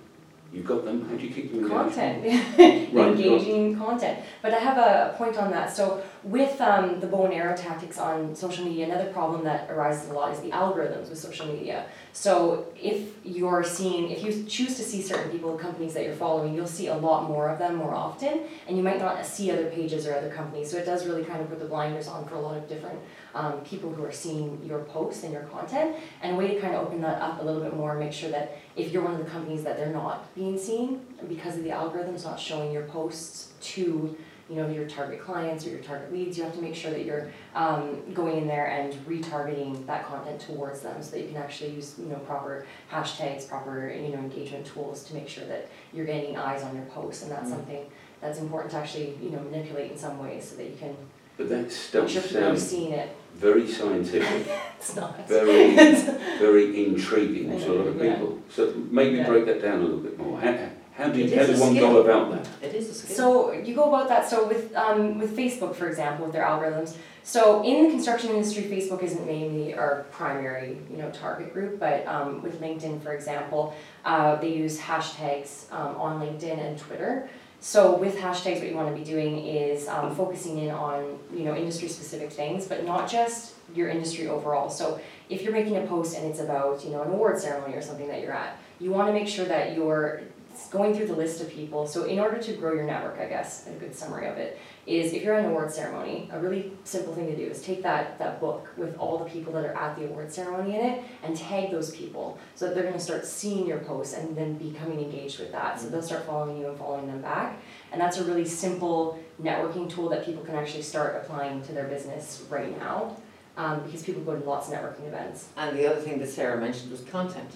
You've 0.52 0.66
got 0.66 0.84
them, 0.84 1.08
how 1.08 1.16
do 1.16 1.26
you 1.26 1.32
keep 1.32 1.50
them 1.50 1.60
engaged? 1.64 1.96
content, 1.96 2.24
Right, 2.92 3.08
engaging 3.12 3.74
content. 3.74 4.18
But 4.42 4.52
I 4.52 4.58
have 4.58 4.76
a 4.76 5.14
point 5.16 5.38
on 5.38 5.50
that. 5.50 5.74
So 5.74 6.04
with 6.22 6.60
um, 6.60 7.00
the 7.00 7.06
bow 7.06 7.24
and 7.24 7.32
arrow 7.32 7.56
tactics 7.56 7.98
on 7.98 8.34
social 8.34 8.66
media, 8.66 8.84
another 8.84 9.10
problem 9.12 9.44
that 9.44 9.70
arises 9.70 10.10
a 10.10 10.12
lot 10.12 10.30
is 10.30 10.40
the 10.40 10.50
algorithms 10.50 11.08
with 11.08 11.18
social 11.18 11.46
media. 11.46 11.86
So 12.12 12.66
if 12.76 13.12
you're 13.24 13.64
seeing, 13.64 14.10
if 14.10 14.22
you 14.22 14.44
choose 14.44 14.76
to 14.76 14.82
see 14.82 15.00
certain 15.00 15.30
people, 15.30 15.56
companies 15.56 15.94
that 15.94 16.04
you're 16.04 16.14
following, 16.14 16.54
you'll 16.54 16.66
see 16.66 16.88
a 16.88 16.96
lot 16.96 17.28
more 17.28 17.48
of 17.48 17.58
them 17.58 17.76
more 17.76 17.94
often, 17.94 18.42
and 18.68 18.76
you 18.76 18.82
might 18.82 18.98
not 18.98 19.24
see 19.24 19.50
other 19.50 19.70
pages 19.70 20.06
or 20.06 20.14
other 20.14 20.30
companies. 20.30 20.70
So 20.70 20.76
it 20.76 20.84
does 20.84 21.06
really 21.06 21.24
kind 21.24 21.40
of 21.40 21.48
put 21.48 21.60
the 21.60 21.64
blinders 21.64 22.08
on 22.08 22.28
for 22.28 22.34
a 22.34 22.40
lot 22.40 22.58
of 22.58 22.68
different 22.68 22.98
um, 23.34 23.60
people 23.60 23.92
who 23.92 24.04
are 24.04 24.12
seeing 24.12 24.62
your 24.64 24.80
posts 24.84 25.22
and 25.24 25.32
your 25.32 25.42
content. 25.44 25.96
And 26.22 26.34
a 26.34 26.38
way 26.38 26.54
to 26.54 26.60
kind 26.60 26.74
of 26.74 26.86
open 26.86 27.00
that 27.02 27.20
up 27.20 27.40
a 27.40 27.44
little 27.44 27.62
bit 27.62 27.74
more 27.76 27.90
and 27.92 28.00
make 28.00 28.12
sure 28.12 28.30
that 28.30 28.56
if 28.76 28.92
you're 28.92 29.02
one 29.02 29.12
of 29.14 29.18
the 29.24 29.30
companies 29.30 29.64
that 29.64 29.76
they're 29.76 29.92
not 29.92 30.34
being 30.34 30.58
seen 30.58 31.00
because 31.28 31.56
of 31.56 31.64
the 31.64 31.70
algorithms 31.70 32.24
not 32.24 32.38
showing 32.38 32.72
your 32.72 32.84
posts 32.84 33.52
to 33.60 34.16
you 34.50 34.56
know 34.56 34.68
your 34.68 34.86
target 34.88 35.20
clients 35.22 35.64
or 35.64 35.70
your 35.70 35.78
target 35.78 36.12
leads 36.12 36.36
you 36.36 36.42
have 36.42 36.52
to 36.52 36.60
make 36.60 36.74
sure 36.74 36.90
that 36.90 37.04
you're 37.06 37.30
um, 37.54 38.00
going 38.12 38.36
in 38.38 38.46
there 38.48 38.66
and 38.66 38.92
retargeting 39.06 39.86
that 39.86 40.04
content 40.04 40.40
towards 40.40 40.80
them 40.80 41.00
so 41.00 41.12
that 41.12 41.20
you 41.22 41.28
can 41.28 41.36
actually 41.36 41.70
use 41.70 41.94
you 41.98 42.06
know 42.06 42.16
proper 42.16 42.66
hashtags 42.90 43.48
proper 43.48 43.88
you 43.88 44.08
know 44.08 44.18
engagement 44.18 44.66
tools 44.66 45.04
to 45.04 45.14
make 45.14 45.28
sure 45.28 45.44
that 45.46 45.68
you're 45.94 46.04
getting 46.04 46.36
eyes 46.36 46.62
on 46.64 46.74
your 46.74 46.84
posts 46.86 47.22
and 47.22 47.30
that's 47.30 47.46
Mm. 47.48 47.54
something 47.54 47.86
that's 48.20 48.40
important 48.40 48.72
to 48.72 48.78
actually 48.78 49.16
you 49.22 49.30
know 49.30 49.40
manipulate 49.40 49.92
in 49.92 49.96
some 49.96 50.18
ways 50.18 50.48
so 50.50 50.56
that 50.56 50.66
you 50.68 50.76
can 50.76 50.96
But 51.36 51.48
that 51.48 51.70
stuff 51.70 52.10
sure 52.10 52.20
sounds 52.22 52.62
seeing 52.66 52.92
it 52.92 53.14
very 53.34 53.66
scientific, 53.66 54.46
it's 54.78 54.94
not 54.96 55.26
very, 55.28 55.74
very 56.38 56.84
intriguing 56.86 57.58
to 57.58 57.72
a 57.72 57.74
lot 57.74 57.86
of 57.88 57.96
Yeah. 58.02 58.14
people. 58.14 58.38
So 58.50 58.72
maybe 58.90 59.16
Yeah. 59.16 59.26
break 59.28 59.46
that 59.46 59.62
down 59.62 59.80
a 59.80 59.82
little 59.82 59.98
bit 59.98 60.18
more. 60.18 60.40
How, 60.40 60.54
how 60.94 61.08
do, 61.08 61.18
you- 61.20 61.34
how 61.34 61.42
is 61.42 61.48
a 61.48 61.52
does 61.52 61.60
one 61.60 61.74
skill. 61.74 61.92
go 61.92 62.00
about 62.02 62.30
that? 62.32 62.48
It 62.68 62.74
is 62.74 62.88
a 62.90 62.94
skill. 62.94 63.16
So 63.16 63.52
you 63.52 63.74
go 63.74 63.84
about 63.88 64.08
that. 64.08 64.28
So 64.28 64.46
with 64.46 64.74
um, 64.76 65.18
with 65.18 65.36
Facebook, 65.36 65.74
for 65.74 65.88
example, 65.88 66.26
with 66.26 66.34
their 66.34 66.44
algorithms. 66.44 66.96
So 67.24 67.62
in 67.64 67.84
the 67.84 67.90
construction 67.90 68.30
industry, 68.30 68.64
Facebook 68.64 69.02
isn't 69.02 69.24
mainly 69.26 69.74
our 69.74 70.06
primary, 70.10 70.78
you 70.90 70.96
know, 70.96 71.10
target 71.12 71.52
group. 71.54 71.78
But 71.78 72.06
um, 72.06 72.42
with 72.42 72.60
LinkedIn, 72.60 73.00
for 73.02 73.12
example, 73.14 73.74
uh, 74.04 74.36
they 74.36 74.52
use 74.52 74.78
hashtags 74.78 75.72
um, 75.72 75.96
on 75.96 76.20
LinkedIn 76.20 76.58
and 76.58 76.76
Twitter. 76.78 77.28
So 77.62 77.96
with 77.96 78.18
hashtags, 78.18 78.58
what 78.58 78.68
you 78.68 78.74
want 78.74 78.92
to 78.92 79.00
be 79.00 79.08
doing 79.08 79.46
is 79.46 79.86
um, 79.86 80.12
focusing 80.16 80.58
in 80.58 80.72
on 80.72 81.16
you 81.32 81.44
know 81.44 81.54
industry 81.54 81.86
specific 81.86 82.32
things, 82.32 82.66
but 82.66 82.84
not 82.84 83.08
just 83.08 83.54
your 83.72 83.88
industry 83.88 84.26
overall. 84.26 84.68
So 84.68 85.00
if 85.30 85.42
you're 85.42 85.52
making 85.52 85.76
a 85.76 85.86
post 85.86 86.16
and 86.16 86.26
it's 86.28 86.40
about 86.40 86.84
you 86.84 86.90
know 86.90 87.02
an 87.02 87.12
award 87.12 87.38
ceremony 87.38 87.76
or 87.76 87.80
something 87.80 88.08
that 88.08 88.20
you're 88.20 88.32
at, 88.32 88.58
you 88.80 88.90
want 88.90 89.06
to 89.06 89.12
make 89.12 89.28
sure 89.28 89.44
that 89.44 89.76
you're 89.76 90.22
going 90.70 90.94
through 90.94 91.06
the 91.06 91.14
list 91.14 91.40
of 91.40 91.50
people. 91.50 91.86
So 91.86 92.04
in 92.04 92.18
order 92.18 92.38
to 92.38 92.52
grow 92.54 92.74
your 92.74 92.84
network, 92.84 93.18
I 93.18 93.26
guess, 93.26 93.66
a 93.66 93.72
good 93.72 93.94
summary 93.94 94.26
of 94.28 94.36
it 94.36 94.58
is 94.86 95.12
if 95.12 95.22
you're 95.22 95.34
at 95.34 95.44
an 95.44 95.50
award 95.50 95.72
ceremony, 95.72 96.28
a 96.32 96.38
really 96.38 96.72
simple 96.84 97.14
thing 97.14 97.26
to 97.26 97.36
do 97.36 97.44
is 97.44 97.62
take 97.62 97.82
that, 97.82 98.18
that 98.18 98.40
book 98.40 98.68
with 98.76 98.96
all 98.96 99.18
the 99.18 99.24
people 99.26 99.52
that 99.52 99.64
are 99.64 99.76
at 99.76 99.96
the 99.96 100.04
award 100.04 100.32
ceremony 100.32 100.74
in 100.74 100.84
it 100.84 101.04
and 101.22 101.36
tag 101.36 101.70
those 101.70 101.94
people 101.94 102.38
so 102.54 102.66
that 102.66 102.74
they're 102.74 102.84
gonna 102.84 102.98
start 102.98 103.24
seeing 103.24 103.66
your 103.66 103.78
posts 103.78 104.14
and 104.14 104.36
then 104.36 104.54
becoming 104.54 105.00
engaged 105.00 105.38
with 105.38 105.52
that. 105.52 105.80
So 105.80 105.88
they'll 105.88 106.02
start 106.02 106.26
following 106.26 106.58
you 106.58 106.68
and 106.68 106.78
following 106.78 107.06
them 107.06 107.20
back. 107.20 107.58
And 107.92 108.00
that's 108.00 108.18
a 108.18 108.24
really 108.24 108.44
simple 108.44 109.22
networking 109.40 109.88
tool 109.88 110.08
that 110.08 110.24
people 110.24 110.42
can 110.42 110.56
actually 110.56 110.82
start 110.82 111.16
applying 111.16 111.62
to 111.62 111.72
their 111.72 111.86
business 111.86 112.44
right 112.50 112.76
now. 112.78 113.16
Um, 113.54 113.82
because 113.84 114.02
people 114.02 114.22
go 114.22 114.34
to 114.34 114.42
lots 114.48 114.68
of 114.68 114.74
networking 114.74 115.06
events. 115.06 115.48
And 115.58 115.78
the 115.78 115.86
other 115.86 116.00
thing 116.00 116.18
that 116.20 116.30
Sarah 116.30 116.58
mentioned 116.58 116.90
was 116.90 117.02
content. 117.02 117.50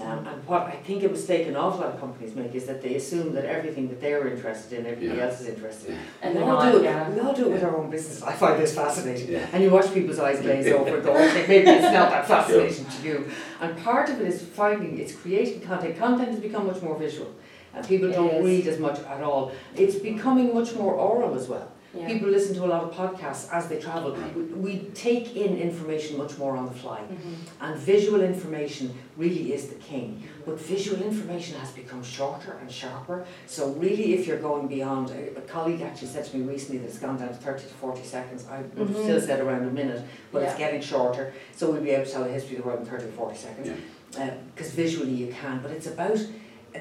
Um, 0.00 0.24
and 0.28 0.46
what 0.46 0.62
I 0.62 0.76
think 0.86 1.02
a 1.02 1.08
mistake 1.08 1.48
an 1.48 1.56
awful 1.56 1.80
lot 1.80 1.92
of 1.94 1.98
companies 1.98 2.32
make 2.36 2.54
is 2.54 2.66
that 2.66 2.80
they 2.82 2.94
assume 2.94 3.32
that 3.32 3.44
everything 3.44 3.88
that 3.88 4.00
they're 4.00 4.28
interested 4.28 4.78
in, 4.78 4.86
everybody 4.86 5.18
Yeah. 5.18 5.24
else 5.26 5.40
is 5.40 5.48
interested 5.48 5.90
in. 5.90 5.98
And 6.22 6.34
we 6.34 6.40
they're 6.40 6.48
all 6.52 6.62
not, 6.62 6.70
do 6.72 6.78
it. 6.78 6.84
yeah. 6.84 7.10
We 7.10 7.20
all 7.20 7.34
do 7.34 7.46
it 7.46 7.52
with 7.54 7.64
our 7.64 7.76
own 7.76 7.90
business. 7.90 8.22
I 8.22 8.32
find 8.32 8.62
this 8.62 8.76
fascinating. 8.76 9.32
Yeah. 9.32 9.46
And 9.52 9.60
you 9.64 9.70
watch 9.70 9.92
people's 9.92 10.20
eyes 10.20 10.40
glaze 10.40 10.68
over 10.72 10.94
and 10.96 11.04
go, 11.04 11.14
okay, 11.16 11.44
maybe 11.48 11.68
it's 11.70 11.82
not 11.82 12.10
that 12.10 12.28
fascinating 12.28 12.84
to 12.84 13.02
you. 13.08 13.28
And 13.60 13.76
part 13.78 14.08
of 14.10 14.20
it 14.20 14.28
is 14.28 14.40
finding, 14.40 14.98
it's 14.98 15.14
creating 15.16 15.62
content. 15.62 15.98
Content 15.98 16.28
has 16.30 16.38
become 16.40 16.68
much 16.68 16.80
more 16.80 16.96
visual. 16.96 17.34
And 17.74 17.84
people 17.86 18.08
It 18.10 18.12
don't 18.14 18.34
is. 18.34 18.44
read 18.44 18.66
as 18.68 18.78
much 18.78 19.00
at 19.00 19.20
all. 19.22 19.50
It's 19.74 19.96
becoming 19.96 20.54
much 20.54 20.74
more 20.76 20.94
oral 20.94 21.34
as 21.34 21.48
well. 21.48 21.72
Yeah. 21.94 22.06
People 22.06 22.28
listen 22.28 22.54
to 22.56 22.64
a 22.64 22.70
lot 22.74 22.84
of 22.84 22.92
podcasts 22.94 23.50
as 23.50 23.68
they 23.68 23.78
travel. 23.80 24.14
We, 24.36 24.42
we 24.42 24.78
take 24.94 25.34
in 25.34 25.56
information 25.56 26.18
much 26.18 26.36
more 26.36 26.54
on 26.56 26.66
the 26.66 26.72
fly. 26.74 27.00
Mhm. 27.00 27.34
And 27.62 27.76
visual 27.80 28.20
information 28.20 28.94
really 29.16 29.54
is 29.54 29.68
the 29.68 29.76
king. 29.76 30.22
But 30.44 30.60
visual 30.60 31.02
information 31.02 31.58
has 31.58 31.70
become 31.70 32.02
shorter 32.02 32.58
and 32.60 32.70
sharper. 32.70 33.24
So 33.46 33.70
really, 33.72 34.12
if 34.14 34.26
you're 34.26 34.38
going 34.40 34.68
beyond, 34.68 35.10
a, 35.10 35.38
a 35.38 35.40
colleague 35.42 35.80
actually 35.80 36.08
said 36.08 36.26
to 36.26 36.36
me 36.36 36.46
recently 36.46 36.78
that 36.78 36.88
it's 36.88 36.98
gone 36.98 37.16
down 37.16 37.28
to 37.28 37.34
30 37.34 37.62
to 37.64 37.74
40 37.74 38.02
seconds. 38.04 38.46
I 38.50 38.58
would 38.60 38.88
have 38.88 38.96
Mhm. 38.96 39.02
still 39.04 39.20
said 39.20 39.40
around 39.40 39.62
a 39.66 39.70
minute, 39.70 40.02
but 40.30 40.42
it's 40.42 40.56
getting 40.58 40.82
shorter. 40.82 41.32
So 41.56 41.70
we'll 41.70 41.80
be 41.82 41.90
able 41.90 42.04
to 42.04 42.10
tell 42.12 42.24
the 42.24 42.30
history 42.30 42.56
of 42.56 42.62
the 42.64 42.68
world 42.68 42.80
in 42.80 42.86
30 42.86 43.06
to 43.06 43.12
40 43.12 43.36
seconds. 43.36 43.68
Yeah. 43.68 44.30
Because 44.54 44.72
visually 44.72 45.12
you 45.12 45.32
can, 45.32 45.60
but 45.62 45.70
it's 45.70 45.86
about, 45.86 46.18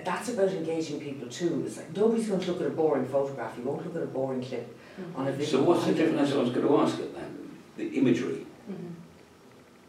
that's 0.06 0.30
about 0.30 0.50
engaging 0.50 1.00
people 1.00 1.28
too. 1.30 1.64
It's 1.66 1.78
like 1.78 1.96
nobody's 1.96 2.28
going 2.28 2.42
to 2.42 2.52
look 2.52 2.62
at 2.62 2.68
a 2.68 2.72
boring 2.72 3.06
photograph. 3.06 3.58
You 3.58 3.64
won't 3.64 3.86
look 3.86 3.96
at 3.96 4.04
a 4.04 4.06
boring 4.08 4.42
clip 4.44 4.76
on 5.16 5.28
a 5.28 5.32
video. 5.32 5.46
So 5.46 5.64
what's 5.64 5.86
the 5.86 5.94
difference, 5.94 6.32
I 6.34 6.38
was 6.38 6.50
going 6.50 6.68
to 6.68 6.78
ask 6.80 7.00
it 7.00 7.14
then, 7.16 7.32
the 7.78 7.88
imagery, 7.98 8.46
Mhm. 8.70 8.94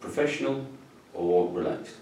professional 0.01 0.67
or 1.15 1.51
relaxed? 1.53 1.97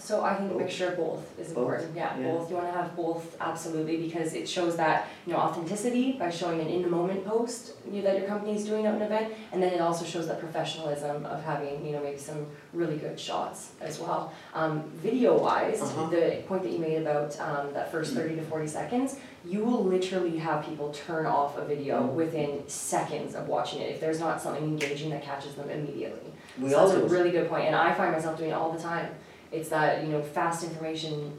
So 0.00 0.24
I 0.24 0.34
think 0.34 0.50
a 0.50 0.54
mixture 0.54 0.88
of 0.88 0.96
both 0.96 1.38
is 1.38 1.48
Both, 1.48 1.58
important, 1.58 1.94
yeah, 1.94 2.18
yeah. 2.18 2.30
both, 2.32 2.48
you 2.50 2.56
wanna 2.56 2.72
have 2.72 2.96
both, 2.96 3.36
absolutely, 3.40 3.98
because 3.98 4.32
it 4.32 4.48
shows 4.48 4.74
that, 4.76 5.08
you 5.26 5.32
know, 5.34 5.38
authenticity 5.38 6.12
by 6.12 6.30
showing 6.30 6.58
an 6.58 6.68
in-the-moment 6.68 7.24
post, 7.26 7.72
you, 7.92 8.00
that 8.02 8.18
your 8.18 8.26
company 8.26 8.56
is 8.56 8.64
doing 8.64 8.86
at 8.86 8.94
an 8.94 9.02
event, 9.02 9.34
and 9.52 9.62
then 9.62 9.72
it 9.74 9.80
also 9.80 10.06
shows 10.06 10.26
that 10.28 10.40
professionalism 10.40 11.26
of 11.26 11.42
having, 11.44 11.84
you 11.84 11.92
know, 11.92 12.02
maybe 12.02 12.16
some 12.18 12.46
really 12.72 12.96
good 12.96 13.20
shots 13.20 13.72
as 13.82 14.00
well. 14.00 14.32
Um, 14.54 14.84
video-wise, 14.96 15.82
Uh-huh. 15.82 16.06
the 16.08 16.42
point 16.48 16.62
that 16.62 16.72
you 16.72 16.78
made 16.78 17.02
about, 17.02 17.38
um, 17.38 17.72
that 17.74 17.92
first 17.92 18.14
thirty 18.14 18.34
to 18.36 18.42
forty 18.42 18.66
seconds, 18.66 19.16
you 19.44 19.62
will 19.64 19.84
literally 19.84 20.38
have 20.38 20.64
people 20.64 20.90
turn 20.92 21.26
off 21.26 21.58
a 21.58 21.64
video 21.64 22.02
Mm. 22.02 22.14
within 22.14 22.62
seconds 22.68 23.34
of 23.34 23.48
watching 23.48 23.80
it, 23.82 23.90
if 23.90 24.00
there's 24.00 24.18
not 24.20 24.40
something 24.40 24.64
engaging 24.64 25.10
that 25.10 25.22
catches 25.22 25.54
them 25.56 25.68
immediately. 25.68 26.32
We 26.58 26.70
So 26.70 26.78
all 26.78 26.88
that's 26.88 26.98
do 26.98 27.04
a 27.04 27.08
really 27.08 27.30
good 27.30 27.48
point, 27.50 27.66
and 27.66 27.76
I 27.76 27.92
find 27.94 28.12
myself 28.12 28.36
doing 28.38 28.50
it 28.50 28.54
all 28.54 28.72
the 28.72 28.80
time. 28.82 29.08
It's 29.52 29.68
that, 29.70 30.04
you 30.04 30.10
know, 30.12 30.22
fast 30.22 30.62
information 30.64 31.32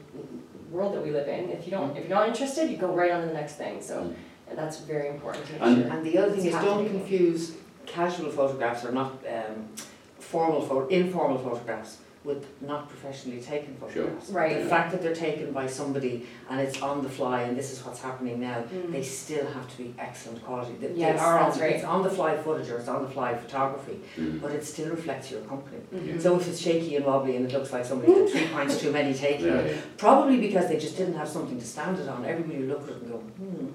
world 0.70 0.94
that 0.94 1.02
we 1.02 1.10
live 1.10 1.28
in. 1.28 1.50
If 1.50 1.66
you 1.66 1.70
don't, 1.70 1.96
if 1.96 2.08
you're 2.08 2.18
not 2.18 2.28
interested, 2.28 2.70
you 2.70 2.76
go 2.76 2.92
right 2.94 3.10
on 3.10 3.20
to 3.22 3.26
the 3.26 3.32
next 3.34 3.54
thing, 3.54 3.80
so 3.82 4.14
that's 4.54 4.80
very 4.80 5.08
important 5.08 5.46
to 5.46 5.52
make 5.54 5.62
And- 5.62 5.82
sure. 5.82 5.92
And 5.92 6.06
the 6.06 6.18
other 6.18 6.32
thing 6.32 6.44
is, 6.46 6.54
don't 6.54 6.86
confuse 6.86 7.56
casual 7.86 8.30
photographs 8.30 8.84
or 8.84 8.92
not 8.92 9.12
um, 9.28 9.68
formal, 10.18 10.62
pho- 10.62 10.88
informal 10.88 11.38
photographs 11.38 11.98
with 12.24 12.46
not 12.62 12.88
professionally 12.88 13.40
taken 13.40 13.74
photographs. 13.76 14.30
Right. 14.30 14.62
The 14.62 14.68
fact 14.68 14.92
that 14.92 15.02
they're 15.02 15.14
taken 15.14 15.52
by 15.52 15.66
somebody 15.66 16.26
and 16.48 16.60
it's 16.60 16.80
on 16.80 17.02
the 17.02 17.08
fly 17.08 17.42
and 17.42 17.56
this 17.56 17.72
is 17.72 17.84
what's 17.84 18.00
happening 18.00 18.38
now, 18.40 18.62
Mm. 18.72 18.92
they 18.92 19.02
still 19.02 19.44
have 19.46 19.68
to 19.72 19.76
be 19.78 19.92
excellent 19.98 20.44
quality. 20.44 20.74
They, 20.80 20.86
they 20.88 20.94
Yes, 21.00 21.20
are 21.20 21.38
on, 21.40 21.48
that's 21.48 21.60
right. 21.60 21.72
It's 21.72 21.84
on 21.84 22.02
the 22.04 22.10
fly 22.10 22.36
footage 22.36 22.70
or 22.70 22.78
it's 22.78 22.88
on 22.88 23.02
the 23.02 23.08
fly 23.10 23.34
photography, 23.34 23.98
Mm. 24.16 24.40
but 24.40 24.52
it 24.52 24.64
still 24.64 24.90
reflects 24.90 25.30
your 25.32 25.40
company. 25.42 25.78
Mhm. 25.92 26.20
So 26.22 26.36
if 26.36 26.46
it's 26.46 26.60
shaky 26.60 26.94
and 26.96 27.04
wobbly 27.04 27.34
and 27.36 27.44
it 27.46 27.52
looks 27.52 27.72
like 27.72 27.84
somebody 27.84 28.14
did 28.14 28.28
three 28.30 28.46
pints 28.54 28.80
too 28.80 28.92
many 28.92 29.12
taking 29.14 29.46
Yeah. 29.46 29.58
it, 29.58 29.98
probably 29.98 30.38
because 30.38 30.68
they 30.68 30.76
just 30.78 30.96
didn't 30.96 31.14
have 31.14 31.28
something 31.28 31.58
to 31.58 31.66
stand 31.66 31.98
it 31.98 32.08
on, 32.08 32.24
everybody 32.24 32.58
would 32.60 32.68
look 32.68 32.82
at 32.84 32.90
it 32.90 33.02
and 33.02 33.10
go, 33.10 33.18
hmm. 33.18 33.66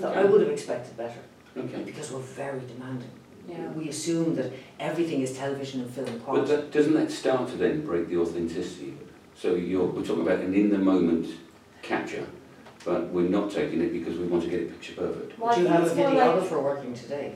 So 0.00 0.12
I 0.12 0.24
would 0.24 0.40
have 0.40 0.50
expected 0.50 0.96
better 0.96 1.20
Okay. 1.56 1.82
because 1.84 2.10
we're 2.12 2.18
very 2.20 2.60
demanding. 2.66 3.10
Yeah. 3.48 3.68
We 3.72 3.88
assume 3.88 4.34
that 4.36 4.52
everything 4.80 5.20
is 5.22 5.36
television 5.36 5.82
and 5.82 5.90
film 5.90 6.06
But 6.06 6.24
quality. 6.24 6.56
that, 6.56 6.72
doesn't 6.72 6.94
that 6.94 7.10
start 7.10 7.48
to 7.50 7.56
then 7.56 7.84
break 7.84 8.08
the 8.08 8.18
authenticity? 8.18 8.94
So 9.36 9.54
you're, 9.54 9.84
we're 9.84 10.02
talking 10.04 10.22
about 10.22 10.40
an 10.40 10.54
in-the-moment 10.54 11.26
capture, 11.82 12.26
but 12.84 13.08
we're 13.08 13.28
not 13.28 13.50
taking 13.50 13.80
it 13.82 13.92
because 13.92 14.18
we 14.18 14.26
want 14.26 14.42
to 14.44 14.50
get 14.50 14.60
it 14.62 14.70
picture 14.70 14.94
perfect. 14.94 15.38
Well, 15.38 15.54
Do 15.54 15.60
you 15.62 15.66
have 15.68 15.84
a 15.84 15.86
it's 15.86 15.94
more 15.94 16.10
like- 16.10 16.18
videographer 16.18 16.62
working 16.62 16.94
today? 16.94 17.34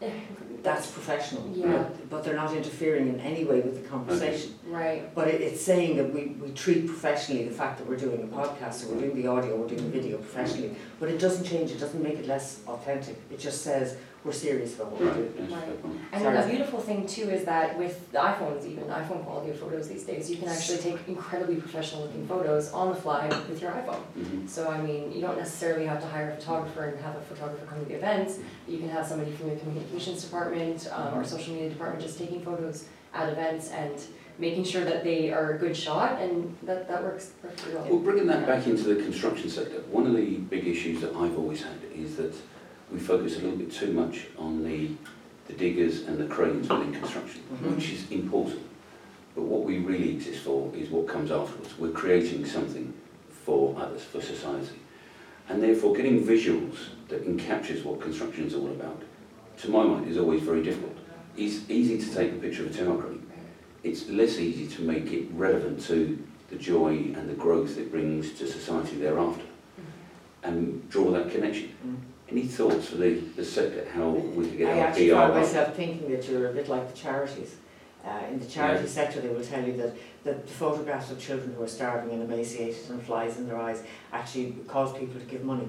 That's 0.62 0.88
professional. 0.90 1.50
Yeah. 1.54 1.88
But 2.08 2.22
they're 2.22 2.36
not 2.36 2.54
interfering 2.54 3.08
in 3.08 3.18
any 3.20 3.44
way 3.44 3.60
with 3.60 3.82
the 3.82 3.88
conversation. 3.88 4.54
Right, 4.66 5.12
But 5.14 5.26
it, 5.28 5.40
it's 5.40 5.60
saying 5.60 5.96
that 5.96 6.12
we, 6.14 6.36
we 6.40 6.52
treat 6.52 6.86
professionally 6.86 7.44
the 7.44 7.50
fact 7.54 7.78
that 7.78 7.88
we're 7.88 7.96
doing 7.96 8.22
a 8.22 8.26
podcast, 8.26 8.74
so 8.74 8.88
we're 8.88 9.00
doing 9.00 9.20
the 9.20 9.26
audio, 9.28 9.56
we're 9.56 9.66
doing 9.66 9.82
the 9.90 9.90
video 9.90 10.18
professionally. 10.18 10.76
But 11.00 11.08
it 11.08 11.18
doesn't 11.18 11.44
change, 11.44 11.72
it 11.72 11.78
doesn't 11.80 12.00
make 12.02 12.14
it 12.14 12.26
less 12.28 12.60
authentic. 12.68 13.16
It 13.30 13.40
just 13.40 13.62
says 13.62 13.96
we're 14.24 14.32
serious 14.32 14.74
about 14.76 14.92
what 14.92 15.00
we're 15.00 15.08
Right, 15.08 15.36
doing. 15.36 15.50
Right. 15.50 16.00
and 16.12 16.24
then 16.24 16.36
a 16.36 16.46
beautiful 16.48 16.78
thing 16.80 17.06
too 17.06 17.28
is 17.30 17.44
that 17.44 17.76
with 17.76 18.10
the 18.12 18.18
iPhones, 18.18 18.64
even 18.66 18.84
iPhone 18.84 19.24
quality 19.24 19.50
of 19.50 19.58
photos 19.58 19.88
these 19.88 20.04
days, 20.04 20.30
you 20.30 20.36
can 20.36 20.48
actually 20.48 20.78
take 20.78 20.98
incredibly 21.08 21.56
professional 21.56 22.02
looking 22.02 22.26
photos 22.28 22.72
on 22.72 22.90
the 22.90 22.94
fly 22.94 23.26
with 23.48 23.60
your 23.60 23.72
iPhone. 23.72 24.02
Mhm. 24.16 24.48
So 24.48 24.68
I 24.68 24.80
mean, 24.80 25.10
you 25.12 25.20
don't 25.20 25.36
necessarily 25.36 25.86
have 25.86 26.00
to 26.02 26.06
hire 26.06 26.30
a 26.30 26.36
photographer 26.36 26.84
and 26.84 27.00
have 27.00 27.16
a 27.16 27.20
photographer 27.20 27.66
come 27.66 27.80
to 27.80 27.84
the 27.86 27.94
events. 27.96 28.38
You 28.68 28.78
can 28.78 28.88
have 28.90 29.04
somebody 29.06 29.32
from 29.32 29.48
your 29.48 29.56
communications 29.58 30.22
department 30.24 30.88
um, 30.94 31.18
or 31.18 31.24
social 31.24 31.54
media 31.54 31.70
department 31.70 32.02
just 32.02 32.18
taking 32.18 32.42
photos 32.42 32.84
at 33.14 33.28
events 33.28 33.70
and 33.70 33.92
making 34.38 34.64
sure 34.64 34.84
that 34.84 35.04
they 35.04 35.30
are 35.30 35.52
a 35.54 35.58
good 35.58 35.76
shot 35.76 36.18
and 36.20 36.56
that, 36.62 36.88
that 36.88 37.02
works 37.02 37.32
perfectly 37.42 37.74
well. 37.74 37.84
Well, 37.90 37.98
bringing 37.98 38.26
that 38.28 38.46
back 38.46 38.66
into 38.66 38.84
the 38.84 38.96
construction 39.02 39.50
sector, 39.50 39.82
one 39.90 40.06
of 40.06 40.14
the 40.16 40.36
big 40.36 40.66
issues 40.66 41.00
that 41.02 41.14
I've 41.14 41.36
always 41.36 41.62
had 41.62 41.74
is 41.94 42.16
that 42.16 42.32
we 42.90 42.98
focus 42.98 43.36
a 43.36 43.40
little 43.40 43.56
bit 43.56 43.72
too 43.72 43.92
much 43.92 44.26
on 44.38 44.64
the, 44.64 44.90
the 45.46 45.52
diggers 45.54 46.02
and 46.02 46.18
the 46.18 46.26
cranes 46.26 46.68
within 46.68 46.92
construction, 46.92 47.42
Mhm. 47.52 47.76
which 47.76 47.90
is 47.92 48.10
important. 48.10 48.62
But 49.34 49.42
what 49.44 49.64
we 49.64 49.78
really 49.78 50.10
exist 50.10 50.40
for 50.40 50.70
is 50.76 50.90
what 50.90 51.06
comes 51.08 51.30
afterwards. 51.30 51.78
We're 51.78 51.90
creating 51.90 52.44
something 52.44 52.92
for 53.44 53.74
others, 53.78 54.02
for 54.04 54.20
society. 54.20 54.76
And 55.48 55.62
therefore, 55.62 55.94
getting 55.94 56.22
visuals 56.24 56.76
that 57.08 57.26
encaptures 57.26 57.82
what 57.84 58.00
construction 58.00 58.46
is 58.46 58.54
all 58.54 58.68
about, 58.68 59.02
to 59.58 59.70
my 59.70 59.84
mind, 59.84 60.06
is 60.08 60.18
always 60.18 60.42
very 60.42 60.62
difficult. 60.62 60.96
It's 61.36 61.68
easy 61.70 61.98
to 61.98 62.14
take 62.14 62.32
a 62.32 62.36
picture 62.36 62.64
of 62.66 62.74
a 62.78 62.84
tower 62.84 63.00
crane. 63.00 63.22
It's 63.82 64.08
less 64.08 64.38
easy 64.38 64.66
to 64.76 64.82
make 64.82 65.10
it 65.12 65.28
relevant 65.32 65.80
to 65.86 66.18
the 66.50 66.56
joy 66.56 67.12
and 67.16 67.28
the 67.28 67.34
growth 67.34 67.78
it 67.78 67.90
brings 67.90 68.32
to 68.34 68.46
society 68.46 68.96
thereafter 68.96 69.46
and 70.42 70.88
draw 70.90 71.10
that 71.12 71.30
connection. 71.30 71.70
Mm. 71.86 71.96
Any 72.32 72.44
thoughts 72.44 72.88
for 72.88 72.96
the, 72.96 73.20
the 73.36 73.44
sector, 73.44 73.86
how 73.92 74.08
we 74.08 74.46
could 74.46 74.54
I 74.54 74.56
get 74.56 74.78
our 74.78 74.86
actually 74.86 75.08
PR 75.10 75.14
found 75.16 75.34
myself 75.34 75.76
thinking 75.76 76.10
that 76.10 76.26
you're 76.26 76.48
a 76.48 76.54
bit 76.54 76.66
like 76.66 76.90
the 76.90 76.98
charities. 76.98 77.56
Uh, 78.02 78.20
in 78.30 78.40
the 78.40 78.46
charity 78.46 78.88
sector, 78.88 79.20
they 79.20 79.28
will 79.28 79.44
tell 79.44 79.62
you 79.62 79.76
that, 79.76 79.94
that 80.24 80.46
the 80.46 80.52
photographs 80.52 81.10
of 81.10 81.20
children 81.20 81.52
who 81.54 81.62
are 81.62 81.68
starving 81.68 82.10
and 82.10 82.22
emaciated 82.22 82.88
and 82.88 83.02
flies 83.02 83.36
in 83.36 83.46
their 83.46 83.60
eyes 83.60 83.82
actually 84.14 84.56
cause 84.66 84.96
people 84.98 85.20
to 85.20 85.26
give 85.26 85.44
money. 85.44 85.68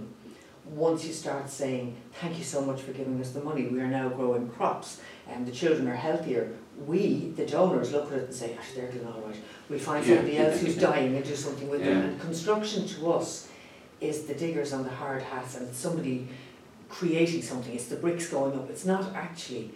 Once 0.66 1.06
you 1.06 1.12
start 1.12 1.50
saying, 1.50 1.96
thank 2.22 2.38
you 2.38 2.44
so 2.46 2.62
much 2.62 2.80
for 2.82 2.94
giving 2.94 3.20
us 3.20 3.32
the 3.32 3.44
money, 3.44 3.68
we 3.68 3.82
are 3.82 3.88
now 3.88 4.08
growing 4.08 4.48
crops 4.50 5.02
and 5.30 5.46
the 5.46 5.52
children 5.52 5.86
are 5.90 5.96
healthier, 5.96 6.54
we, 6.88 7.34
the 7.36 7.46
donors, 7.46 7.92
look 7.92 8.08
at 8.14 8.20
it 8.20 8.24
and 8.24 8.34
say, 8.34 8.54
actually, 8.58 8.82
they're 8.82 8.92
doing 8.94 9.06
all 9.08 9.20
right. 9.22 9.36
We'll 9.70 9.80
find 9.80 10.04
Yeah. 10.06 10.16
somebody 10.16 10.38
else 10.38 10.62
who's 10.62 10.78
dying 10.92 11.14
and 11.18 11.26
do 11.26 11.36
something 11.36 11.70
with 11.70 11.84
them. 11.84 11.98
Yeah. 11.98 12.04
And 12.06 12.22
construction 12.22 12.88
to 12.88 13.12
us 13.12 13.50
is 14.02 14.24
the 14.24 14.34
diggers 14.34 14.74
on 14.74 14.84
the 14.84 14.90
hard 14.90 15.22
hats 15.22 15.56
and 15.56 15.68
it's 15.68 15.78
somebody 15.78 16.28
creating 16.94 17.42
something, 17.42 17.74
it's 17.74 17.88
the 17.88 17.96
bricks 17.96 18.30
going 18.30 18.54
up, 18.58 18.70
it's 18.70 18.86
not 18.86 19.04
actually 19.16 19.72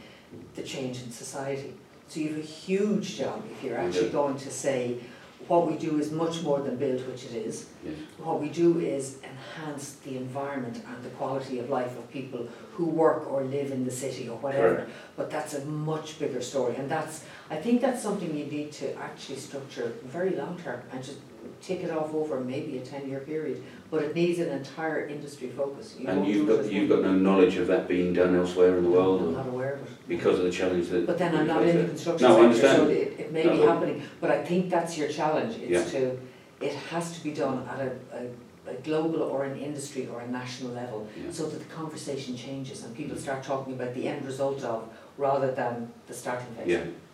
the 0.56 0.64
change 0.64 1.02
in 1.02 1.12
society. 1.12 1.74
So 2.08 2.20
you 2.20 2.30
have 2.30 2.38
a 2.38 2.42
huge 2.42 3.18
job 3.18 3.44
if 3.52 3.64
you're 3.64 3.78
actually 3.78 4.10
going 4.10 4.38
to 4.38 4.52
say, 4.52 5.00
what 5.48 5.68
we 5.70 5.78
do 5.78 5.98
is 5.98 6.12
much 6.12 6.42
more 6.42 6.60
than 6.60 6.76
build, 6.76 7.08
which 7.08 7.24
it 7.26 7.34
is. 7.34 7.68
Yes. 7.86 7.96
What 8.18 8.42
we 8.42 8.50
do 8.50 8.80
is 8.80 9.18
enhance 9.24 9.94
the 10.06 10.18
environment 10.18 10.84
and 10.88 11.04
the 11.04 11.10
quality 11.12 11.60
of 11.60 11.70
life 11.70 11.98
of 11.98 12.12
people 12.12 12.48
who 12.74 12.86
work 12.86 13.32
or 13.32 13.44
live 13.44 13.72
in 13.72 13.86
the 13.86 13.92
city 13.92 14.28
or 14.28 14.38
whatever. 14.38 14.76
Correct. 14.76 14.92
But 15.16 15.30
that's 15.30 15.54
a 15.54 15.64
much 15.66 16.20
bigger 16.20 16.42
story 16.42 16.76
and 16.76 16.90
that's, 16.90 17.24
I 17.50 17.56
think 17.56 17.82
that's 17.82 18.02
something 18.02 18.36
you 18.36 18.46
need 18.46 18.72
to 18.74 18.94
actually 18.98 19.38
structure 19.38 19.94
very 20.04 20.32
long 20.32 20.60
term 20.60 20.82
and 20.92 21.04
just 21.04 21.20
tick 21.62 21.82
it 21.84 21.92
off 21.92 22.14
over 22.14 22.40
maybe 22.40 22.78
a 22.78 22.82
ten 22.82 23.08
year 23.10 23.20
period. 23.20 23.64
But 23.90 24.04
it 24.04 24.16
needs 24.16 24.40
an 24.40 24.50
entire 24.50 25.08
industry 25.08 25.50
focus. 25.50 25.96
You 25.98 26.08
And 26.08 26.18
won't 26.20 26.30
you've 26.30 26.46
do 26.48 26.54
it 26.54 26.56
got, 26.58 26.66
as 26.66 26.72
you've 26.72 26.90
one- 26.90 27.02
got 27.02 27.10
no 27.12 27.16
knowledge 27.18 27.56
of 27.58 27.68
that 27.68 27.88
being 27.88 28.14
done 28.14 28.36
elsewhere 28.36 28.78
in 28.78 28.84
the 28.84 28.90
world 28.90 29.22
I'm 29.22 29.30
or 29.30 29.32
not 29.32 29.48
aware 29.48 29.74
of 29.76 29.82
it. 29.84 29.90
because 30.08 30.40
of 30.40 30.46
the 30.46 30.52
challenge 30.52 30.90
that. 30.90 31.06
But 31.08 31.18
then 31.18 31.36
I'm 31.36 31.48
not 31.48 31.64
in 31.64 31.78
the 31.78 31.86
construction 31.88 32.28
No, 32.28 32.38
I 32.38 32.52
sector, 32.54 32.68
so 32.68 32.82
understand. 32.82 32.92
it, 32.92 33.20
it 33.20 33.32
may 33.32 33.44
be 33.44 33.58
No. 33.58 33.68
happening, 33.68 34.02
but 34.20 34.30
I 34.32 34.44
think 34.44 34.70
that's 34.70 34.98
your 34.98 35.08
challenge, 35.08 35.58
Yeah. 35.58 35.80
is 35.80 35.92
to, 35.92 36.18
it 36.60 36.74
has 36.74 37.18
to 37.18 37.24
be 37.24 37.32
done 37.32 37.66
at 37.70 37.80
a, 37.80 37.92
a, 38.18 38.72
a 38.72 38.74
global 38.84 39.22
or 39.22 39.46
an 39.46 39.58
industry 39.58 40.08
or 40.12 40.20
a 40.20 40.28
national 40.28 40.74
level, 40.74 41.08
Yeah. 41.16 41.32
so 41.32 41.46
that 41.48 41.60
the 41.60 41.74
conversation 41.74 42.36
changes 42.36 42.84
and 42.84 42.94
people 42.94 43.16
mm. 43.16 43.22
start 43.22 43.42
talking 43.44 43.74
about 43.74 43.94
the 43.94 44.08
end 44.08 44.26
result 44.26 44.64
of, 44.64 44.90
rather 45.18 45.52
than 45.54 45.92
the 46.08 46.14
starting 46.14 46.48
phase. 46.56 46.68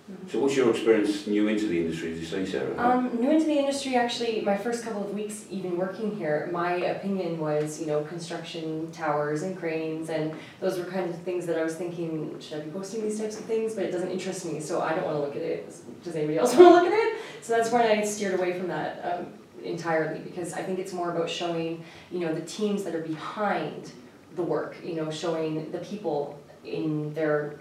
Yeah. 0.09 0.15
So 0.29 0.39
what's 0.39 0.55
your 0.57 0.69
experience 0.69 1.27
new 1.27 1.47
into 1.47 1.67
the 1.67 1.79
industry, 1.79 2.11
as 2.11 2.19
you 2.19 2.25
say, 2.25 2.45
Sarah? 2.45 2.77
Um, 2.77 3.21
new 3.21 3.31
into 3.31 3.45
the 3.45 3.57
industry, 3.57 3.95
actually, 3.95 4.41
my 4.41 4.57
first 4.57 4.83
couple 4.83 5.01
of 5.01 5.13
weeks 5.13 5.45
even 5.49 5.77
working 5.77 6.17
here, 6.17 6.49
my 6.51 6.73
opinion 6.73 7.39
was, 7.39 7.79
you 7.79 7.87
know, 7.87 8.03
construction 8.03 8.91
towers 8.91 9.43
and 9.43 9.57
cranes, 9.57 10.09
and 10.09 10.33
those 10.59 10.77
were 10.77 10.83
kind 10.83 11.09
of 11.09 11.17
things 11.21 11.45
that 11.45 11.57
I 11.57 11.63
was 11.63 11.75
thinking, 11.75 12.37
should 12.41 12.61
I 12.61 12.65
be 12.65 12.71
posting 12.71 13.01
these 13.01 13.17
types 13.17 13.39
of 13.39 13.45
things? 13.45 13.75
But 13.75 13.85
it 13.85 13.91
doesn't 13.91 14.11
interest 14.11 14.45
me, 14.45 14.59
so 14.59 14.81
I 14.81 14.93
don't 14.93 15.05
want 15.05 15.15
to 15.15 15.21
look 15.21 15.35
at 15.37 15.41
it. 15.41 15.73
Does 16.03 16.15
anybody 16.15 16.37
else 16.37 16.53
want 16.55 16.67
to 16.67 16.81
look 16.81 16.85
at 16.85 16.93
it? 16.93 17.21
So 17.41 17.55
that's 17.55 17.71
when 17.71 17.81
I 17.81 18.03
steered 18.03 18.37
away 18.37 18.59
from 18.59 18.67
that 18.67 19.19
um, 19.19 19.27
entirely, 19.63 20.19
because 20.19 20.51
I 20.51 20.63
think 20.63 20.79
it's 20.79 20.91
more 20.91 21.11
about 21.11 21.29
showing, 21.29 21.81
you 22.11 22.19
know, 22.19 22.33
the 22.33 22.41
teams 22.41 22.83
that 22.83 22.93
are 22.93 23.03
behind 23.03 23.93
the 24.35 24.43
work, 24.43 24.75
you 24.83 24.95
know, 24.95 25.09
showing 25.09 25.71
the 25.71 25.77
people 25.79 26.37
in 26.65 27.13
their 27.13 27.59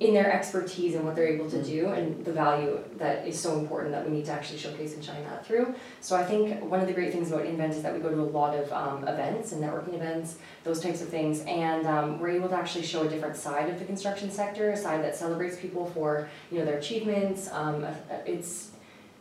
in 0.00 0.14
their 0.14 0.32
expertise 0.32 0.94
and 0.94 1.04
what 1.04 1.14
they're 1.14 1.28
able 1.28 1.48
to 1.50 1.62
do 1.62 1.88
and 1.88 2.24
the 2.24 2.32
value 2.32 2.82
that 2.96 3.28
is 3.28 3.38
so 3.38 3.58
important 3.58 3.92
that 3.92 4.08
we 4.08 4.16
need 4.16 4.24
to 4.24 4.32
actually 4.32 4.58
showcase 4.58 4.94
and 4.94 5.04
shine 5.04 5.22
that 5.24 5.44
through. 5.44 5.74
So 6.00 6.16
I 6.16 6.24
think 6.24 6.64
one 6.64 6.80
of 6.80 6.86
the 6.86 6.94
great 6.94 7.12
things 7.12 7.30
about 7.30 7.44
Invent 7.44 7.74
is 7.74 7.82
that 7.82 7.92
we 7.92 8.00
go 8.00 8.08
to 8.08 8.20
a 8.20 8.22
lot 8.22 8.56
of 8.56 8.72
um, 8.72 9.06
events 9.06 9.52
and 9.52 9.62
networking 9.62 9.94
events, 9.94 10.38
those 10.64 10.80
types 10.80 11.02
of 11.02 11.08
things, 11.10 11.42
and 11.42 11.86
um, 11.86 12.18
we're 12.18 12.30
able 12.30 12.48
to 12.48 12.56
actually 12.56 12.84
show 12.84 13.02
a 13.02 13.08
different 13.08 13.36
side 13.36 13.68
of 13.68 13.78
the 13.78 13.84
construction 13.84 14.30
sector, 14.30 14.70
a 14.70 14.76
side 14.76 15.04
that 15.04 15.14
celebrates 15.14 15.60
people 15.60 15.84
for 15.90 16.30
you 16.50 16.58
know 16.58 16.64
their 16.64 16.78
achievements. 16.78 17.50
Um, 17.52 17.86
it's 18.24 18.70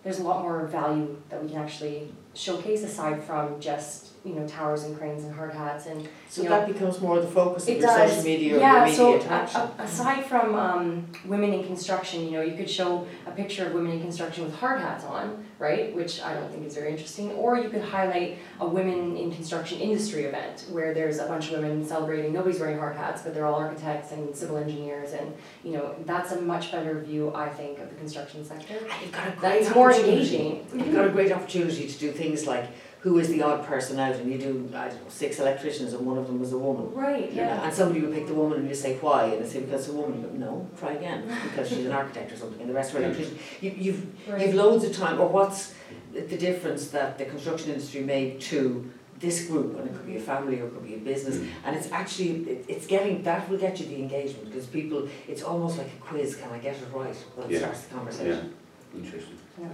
there's 0.03 0.19
a 0.19 0.23
lot 0.23 0.43
more 0.43 0.65
value 0.67 1.21
that 1.29 1.43
we 1.43 1.49
can 1.49 1.57
actually 1.57 2.13
showcase 2.33 2.83
aside 2.83 3.21
from 3.21 3.59
just, 3.59 4.18
you 4.25 4.33
know, 4.35 4.45
towers 4.47 4.83
and 4.83 4.97
cranes 4.97 5.23
and 5.23 5.33
hard 5.33 5.53
hats 5.53 5.85
and 5.85 6.07
So 6.29 6.43
you 6.43 6.49
know, 6.49 6.59
that 6.59 6.67
becomes 6.67 6.99
more 6.99 7.17
of 7.19 7.23
the 7.23 7.31
focus 7.31 7.63
of 7.63 7.69
it 7.69 7.77
your 7.79 7.87
does. 7.87 8.09
social 8.11 8.23
media 8.25 8.55
or 8.57 8.59
yeah, 8.59 8.73
your 8.75 8.85
media 8.85 8.97
so 8.97 9.13
a- 9.29 9.81
a- 9.81 9.83
aside 9.83 10.25
from 10.25 10.55
um, 10.55 11.07
women 11.25 11.53
in 11.53 11.63
construction, 11.65 12.25
you 12.25 12.31
know, 12.31 12.41
you 12.41 12.55
could 12.57 12.69
show 12.69 13.07
a 13.25 13.31
picture 13.31 13.65
of 13.67 13.73
women 13.73 13.93
in 13.93 14.01
construction 14.01 14.43
with 14.43 14.53
hard 14.55 14.81
hats 14.81 15.05
on, 15.05 15.45
right? 15.57 15.95
Which 15.95 16.21
I 16.21 16.33
don't 16.33 16.51
think 16.51 16.65
is 16.67 16.75
very 16.75 16.91
interesting. 16.91 17.31
Or 17.31 17.57
you 17.57 17.69
could 17.69 17.81
highlight 17.81 18.39
a 18.59 18.67
women 18.67 19.15
in 19.15 19.31
construction 19.31 19.79
industry 19.79 20.23
event 20.25 20.65
where 20.69 20.93
there's 20.93 21.19
a 21.19 21.25
bunch 21.25 21.47
of 21.51 21.53
women 21.61 21.85
celebrating. 21.85 22.33
Nobody's 22.33 22.59
wearing 22.59 22.77
hard 22.77 22.97
hats, 22.97 23.21
but 23.21 23.33
they're 23.33 23.45
all 23.45 23.55
architects 23.55 24.11
and 24.11 24.35
civil 24.35 24.57
engineers, 24.57 25.13
and 25.13 25.33
you 25.63 25.71
know, 25.71 25.95
that's 26.05 26.33
a 26.33 26.41
much 26.41 26.71
better 26.73 26.99
view, 26.99 27.33
I 27.33 27.47
think, 27.49 27.79
of 27.79 27.89
the 27.89 27.95
construction 27.95 28.43
sector. 28.43 28.73
And 28.75 28.87
you've 29.01 29.11
got 29.13 29.27
a 29.29 29.31
great 29.31 29.63
That's 29.63 29.73
more 29.75 29.91
opportunity. 29.91 30.47
engaging. 30.47 30.67
You've 30.85 30.93
got 30.95 31.05
a 31.07 31.09
great 31.09 31.31
opportunity 31.31 31.87
to 31.87 31.97
do 31.97 32.11
things 32.11 32.45
like 32.45 32.65
who 33.01 33.17
is 33.17 33.29
the 33.29 33.41
odd 33.41 33.65
person 33.65 33.97
out, 33.97 34.15
and 34.15 34.29
you 34.31 34.37
do 34.37 34.69
I 34.75 34.89
don't 34.89 34.95
know 35.03 35.09
six 35.09 35.39
electricians, 35.39 35.93
and 35.93 36.05
one 36.05 36.17
of 36.17 36.27
them 36.27 36.39
was 36.39 36.51
a 36.53 36.57
woman. 36.57 36.93
Right. 36.93 37.31
Yeah. 37.31 37.63
And 37.63 37.73
somebody 37.73 38.01
would 38.01 38.13
pick 38.13 38.27
the 38.27 38.33
woman 38.33 38.59
and 38.59 38.67
you 38.67 38.75
say 38.75 38.97
why, 38.97 39.25
and 39.25 39.43
they 39.43 39.49
say 39.49 39.61
because 39.61 39.81
it's 39.87 39.89
a 39.89 39.97
woman. 40.01 40.21
But 40.21 40.33
no, 40.35 40.67
try 40.77 40.91
again 40.93 41.23
because 41.43 41.69
she's 41.69 41.85
an 41.85 41.91
architect 41.93 42.31
or 42.33 42.37
something, 42.37 42.59
and 42.61 42.69
the 42.69 42.73
rest 42.73 42.93
are 42.93 42.97
electricians. 43.03 43.39
You, 43.61 43.71
you've 43.77 44.05
Right. 44.29 44.41
you've 44.47 44.55
loads 44.55 44.83
of 44.83 44.93
time. 44.95 45.19
Or 45.21 45.27
what's 45.29 45.73
the 46.13 46.21
the 46.21 46.37
difference 46.37 46.89
that 46.89 47.17
the 47.17 47.25
construction 47.25 47.71
industry 47.71 48.01
made 48.01 48.41
to 48.51 48.91
this 49.19 49.47
group, 49.47 49.77
and 49.77 49.85
it 49.89 49.93
could 49.95 50.05
be 50.07 50.15
a 50.15 50.19
family 50.19 50.59
or 50.61 50.67
it 50.67 50.73
could 50.73 50.85
be 50.91 50.95
a 50.95 51.03
business, 51.11 51.37
Mm. 51.37 51.47
and 51.65 51.75
it's 51.77 51.89
actually 51.91 52.31
it, 52.51 52.65
it's 52.67 52.87
getting 52.87 53.23
that 53.23 53.49
will 53.49 53.57
get 53.57 53.79
you 53.79 53.85
the 53.85 53.99
engagement 54.05 54.45
because 54.49 54.65
people 54.67 55.07
it's 55.27 55.43
almost 55.43 55.77
like 55.77 55.87
a 55.87 55.99
quiz. 56.09 56.35
Can 56.35 56.49
I 56.51 56.57
get 56.67 56.75
it 56.75 56.87
right? 56.93 57.15
Well, 57.35 57.45
it 57.47 57.51
Yeah. 57.53 57.59
starts 57.59 57.81
the 57.85 57.95
conversation. 57.95 58.53
Yeah, 58.93 58.99
interesting. 59.01 59.37
Yeah. 59.59 59.67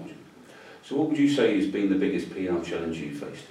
So 0.86 0.96
what 0.98 1.10
would 1.10 1.18
you 1.18 1.28
say 1.28 1.58
has 1.58 1.66
been 1.66 1.90
the 1.90 1.96
biggest 1.96 2.30
PR 2.30 2.62
challenge 2.64 2.98
you 2.98 3.16
faced? 3.16 3.46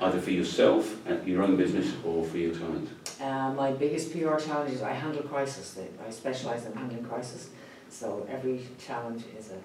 Either 0.00 0.20
for 0.20 0.32
yourself, 0.32 1.06
at 1.06 1.26
your 1.28 1.44
own 1.44 1.56
business, 1.56 1.92
or 2.04 2.24
for 2.24 2.38
your 2.38 2.52
clients? 2.52 2.90
Uh, 3.20 3.52
my 3.52 3.70
biggest 3.70 4.10
PR 4.12 4.36
challenge 4.36 4.72
is 4.72 4.82
I 4.82 4.92
handle 4.92 5.22
crisis. 5.22 5.78
I 6.04 6.10
specialise 6.10 6.66
in 6.66 6.72
handling 6.72 7.04
crisis. 7.04 7.50
So 7.88 8.26
every 8.28 8.66
challenge 8.84 9.22
is 9.38 9.52
a, 9.52 9.58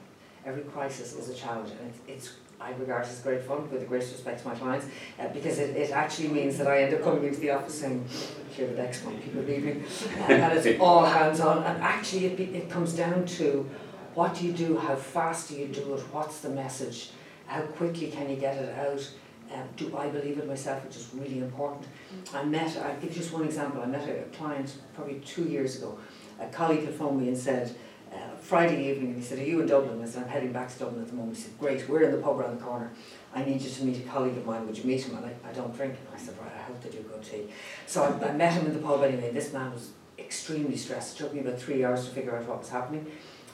every 0.48 0.62
crisis 0.64 1.16
is 1.16 1.30
a 1.30 1.34
challenge, 1.34 1.72
and 1.72 1.90
it's, 1.90 2.28
it's 2.28 2.36
I 2.62 2.72
regard 2.74 3.06
it 3.06 3.10
as 3.10 3.20
great 3.22 3.44
fun 3.44 3.70
with 3.72 3.80
the 3.80 3.88
greatest 3.88 4.14
respect 4.14 4.44
to 4.44 4.48
my 4.50 4.56
clients, 4.56 4.86
uh, 5.20 5.28
because 5.30 5.58
it, 5.58 5.76
it 5.76 5.90
actually 5.90 6.28
means 6.28 6.58
that 6.60 6.68
I 6.68 6.84
end 6.84 6.94
up 6.94 7.02
coming 7.02 7.24
into 7.24 7.40
the 7.40 7.50
office 7.50 7.82
saying, 7.82 8.06
"Here 8.52 8.68
the 8.68 8.76
next 8.76 9.04
one, 9.04 9.18
people 9.18 9.42
leaving," 9.42 9.84
uh, 10.20 10.24
and 10.30 10.58
it's 10.60 10.80
all 10.80 11.04
hands 11.04 11.40
on. 11.40 11.64
And 11.64 11.82
actually, 11.82 12.26
it, 12.26 12.38
be, 12.38 12.44
it 12.44 12.70
comes 12.70 12.94
down 12.94 13.26
to 13.26 13.68
what 14.16 14.34
do 14.34 14.46
you 14.46 14.54
do, 14.54 14.78
how 14.78 14.96
fast 14.96 15.50
do 15.50 15.56
you 15.56 15.68
do 15.68 15.94
it, 15.94 16.02
what's 16.12 16.40
the 16.40 16.50
message, 16.50 17.12
how 17.46 17.62
quickly 17.62 18.08
can 18.08 18.30
you 18.30 18.38
get 18.38 18.58
it 18.58 18.78
out. 18.80 19.12
Um, 19.54 19.68
do 19.78 19.96
I 19.96 20.08
believe 20.08 20.40
it 20.40 20.48
myself, 20.48 20.84
which 20.84 20.96
is 20.96 21.12
really 21.14 21.38
important. 21.38 21.86
I 22.34 22.44
met, 22.44 22.76
I'll 22.78 22.96
give 22.96 23.12
you 23.12 23.22
just 23.22 23.32
one 23.32 23.44
example, 23.44 23.82
I 23.82 23.86
met 23.86 24.10
a 24.10 24.24
client 24.36 24.78
probably 24.96 25.20
two 25.20 25.44
years 25.44 25.78
ago. 25.78 26.00
A 26.40 26.48
colleague 26.48 26.84
had 26.86 26.96
phoned 26.96 27.22
me 27.22 27.28
and 27.28 27.38
said, 27.38 27.76
uh, 28.12 28.36
Friday 28.38 28.90
evening, 28.90 29.10
and 29.10 29.18
he 29.18 29.22
said, 29.22 29.38
are 29.40 29.44
you 29.44 29.62
in 29.62 29.68
Dublin? 29.68 30.02
I 30.02 30.06
said, 30.06 30.24
I'm 30.24 30.30
heading 30.30 30.52
back 30.52 30.72
to 30.74 30.80
Dublin 30.80 31.02
at 31.02 31.10
the 31.10 31.14
moment. 31.14 31.38
He 31.38 31.44
said, 31.44 31.60
great, 31.60 31.88
we're 31.88 32.04
in 32.04 32.12
the 32.12 32.18
pub 32.18 32.40
around 32.40 32.58
the 32.58 32.64
corner. 32.64 32.92
I 33.36 33.44
need 33.44 33.62
you 33.62 33.70
to 33.70 33.84
meet 33.84 33.98
a 33.98 34.10
colleague 34.10 34.38
of 34.38 34.46
mine, 34.46 34.66
would 34.66 34.78
you 34.78 34.86
meet 34.86 35.04
him? 35.04 35.18
And 35.18 35.26
I, 35.26 35.50
I 35.50 35.54
don't 35.54 35.76
drink. 35.76 35.96
And 36.00 36.16
I 36.16 36.18
said, 36.18 36.36
right, 36.40 36.52
I 36.58 36.64
hope 36.64 36.82
they 36.82 36.90
do 36.90 37.04
good 37.04 37.24
tea. 37.24 37.52
So 37.86 38.04
I, 38.04 38.30
I 38.30 38.32
met 38.32 38.54
him 38.54 38.66
in 38.66 38.74
the 38.74 38.80
pub 38.80 39.04
anyway, 39.04 39.32
this 39.32 39.54
man 39.54 39.72
was 39.72 39.92
extremely 40.18 40.78
stressed. 40.78 41.16
It 41.16 41.24
took 41.24 41.34
me 41.34 41.42
about 41.42 41.60
three 41.60 41.84
hours 41.84 42.06
to 42.06 42.12
figure 42.12 42.36
out 42.36 42.46
what 42.46 42.60
was 42.60 42.70
happening. 42.70 43.06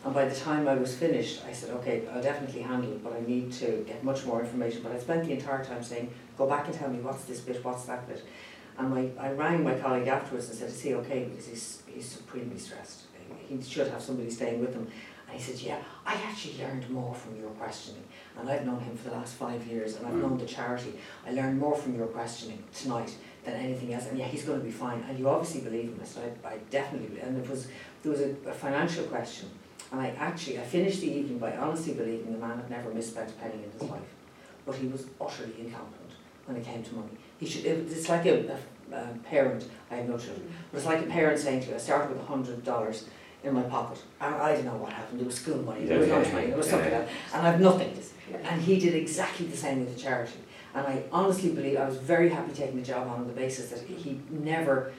And 0.04 0.14
by 0.14 0.26
the 0.26 0.36
time 0.36 0.68
I 0.68 0.74
was 0.76 0.96
finished, 0.96 1.42
I 1.48 1.54
said, 1.54 1.70
okay, 1.78 2.08
I'll 2.12 2.24
definitely 2.24 2.62
handle 2.64 2.92
it, 2.92 3.04
but 3.04 3.14
I 3.14 3.22
need 3.22 3.52
to 3.54 3.84
get 3.88 4.04
much 4.04 4.26
more 4.26 4.42
information. 4.42 4.82
But 4.82 4.94
I 4.94 5.00
spent 5.00 5.26
the 5.26 5.34
entire 5.34 5.64
time 5.64 5.84
saying, 5.84 6.12
go 6.38 6.48
back 6.48 6.66
and 6.66 6.74
tell 6.74 6.90
me 6.90 7.00
what's 7.00 7.26
this 7.26 7.40
bit, 7.40 7.64
what's 7.64 7.86
that 7.86 8.08
bit. 8.08 8.24
And 8.80 8.90
my, 8.90 9.10
I 9.20 9.32
rang 9.34 9.64
my 9.64 9.76
colleague 9.76 10.08
afterwards 10.08 10.50
and 10.50 10.58
said, 10.58 10.70
is 10.70 10.82
he 10.82 10.96
okay? 10.96 11.26
Because 11.26 11.46
he's, 11.48 11.84
he's 11.88 12.06
supremely 12.08 12.58
stressed. 12.58 13.04
He 13.48 13.62
should 13.62 13.90
have 13.90 14.02
somebody 14.02 14.32
staying 14.32 14.60
with 14.60 14.74
him. 14.74 14.88
And 15.30 15.40
he 15.40 15.42
said, 15.42 15.62
yeah, 15.62 15.78
I 16.06 16.16
actually 16.16 16.58
learned 16.58 16.90
more 16.90 17.14
from 17.14 17.40
your 17.40 17.50
questioning. 17.52 18.04
And 18.40 18.50
I've 18.50 18.66
known 18.66 18.80
him 18.80 18.98
for 18.98 19.10
the 19.10 19.16
last 19.16 19.36
five 19.36 19.66
years 19.68 19.98
and 19.98 20.08
I've 20.08 20.14
Mm. 20.14 20.22
known 20.22 20.38
the 20.40 20.46
charity. 20.46 20.94
I 21.28 21.32
learned 21.32 21.60
more 21.60 21.76
from 21.76 21.96
your 21.96 22.08
questioning 22.08 22.64
tonight 22.74 23.14
than 23.46 23.54
anything 23.54 23.94
else. 23.94 24.08
And 24.08 24.18
yeah, 24.18 24.26
he's 24.26 24.44
going 24.44 24.60
to 24.60 24.66
be 24.66 24.72
fine. 24.72 25.06
And 25.08 25.20
you 25.20 25.30
obviously 25.30 25.62
believe 25.62 25.86
him. 25.90 26.00
I 26.02 26.06
said, 26.06 26.38
I, 26.44 26.48
I 26.48 26.58
definitely, 26.72 27.20
and 27.20 27.38
it 27.38 27.48
was, 27.50 27.68
there 28.04 28.12
was 28.12 28.22
a, 28.22 28.36
a 28.48 28.54
financial 28.54 29.04
question. 29.06 29.50
And 29.92 30.00
I 30.00 30.10
actually, 30.18 30.60
I 30.60 30.64
finished 30.64 31.02
the 31.02 31.12
evening 31.12 31.38
by 31.38 31.56
honestly 31.58 31.94
believing 31.94 32.32
the 32.32 32.40
man 32.40 32.58
had 32.58 32.70
never 32.70 32.94
misspent 32.94 33.30
a 33.30 33.34
penny 33.34 33.64
in 33.64 33.72
his 33.72 33.82
life. 33.90 34.02
But 34.66 34.76
he 34.76 34.88
was 34.88 35.06
utterly 35.20 35.54
incompetent 35.60 36.12
when 36.46 36.58
it 36.58 36.64
came 36.66 36.82
to 36.84 36.96
money. 36.96 37.10
He 37.40 37.46
should, 37.46 37.66
it's 37.66 38.08
like 38.08 38.26
a, 38.26 38.58
a, 38.92 38.96
a 38.96 39.08
parent, 39.24 39.68
I 39.90 39.96
have 39.96 40.08
no 40.08 40.18
children, 40.18 40.54
but 40.72 40.78
it's 40.78 40.86
like 40.86 41.00
a 41.02 41.08
parent 41.08 41.40
saying 41.40 41.62
to 41.64 41.70
you, 41.70 41.76
I 41.76 41.78
started 41.78 42.10
with 42.10 42.22
a 42.22 42.26
hundred 42.26 42.64
dollars 42.64 43.06
in 43.44 43.54
my 43.54 43.64
pocket. 43.64 44.02
And 44.22 44.36
I 44.36 44.54
don't 44.54 44.66
know 44.66 44.76
what 44.76 44.94
happened, 44.94 45.20
it 45.22 45.26
was 45.26 45.36
school 45.36 45.58
money, 45.58 45.86
there 45.86 46.00
was 46.00 46.08
Yeah, 46.08 46.16
lunch 46.16 46.32
money, 46.32 46.48
there 46.48 46.58
was 46.58 46.68
yeah. 46.68 46.72
something 46.72 46.94
else. 46.94 47.10
And 47.34 47.48
I've 47.48 47.60
nothing. 47.60 47.98
And 48.44 48.62
he 48.62 48.80
did 48.80 48.94
exactly 48.94 49.48
the 49.48 49.58
same 49.58 49.80
with 49.84 49.96
the 49.96 50.00
charity. 50.02 50.40
And 50.74 50.88
I 50.88 51.04
honestly 51.12 51.50
believe, 51.52 51.78
I 51.78 51.86
was 51.86 51.98
very 51.98 52.30
happy 52.30 52.54
taking 52.54 52.78
the 52.78 52.86
job 52.86 53.08
on 53.08 53.22
on 53.22 53.28
the 53.28 53.34
basis 53.34 53.72
that 53.72 53.86
he 53.86 54.20
never 54.30 54.94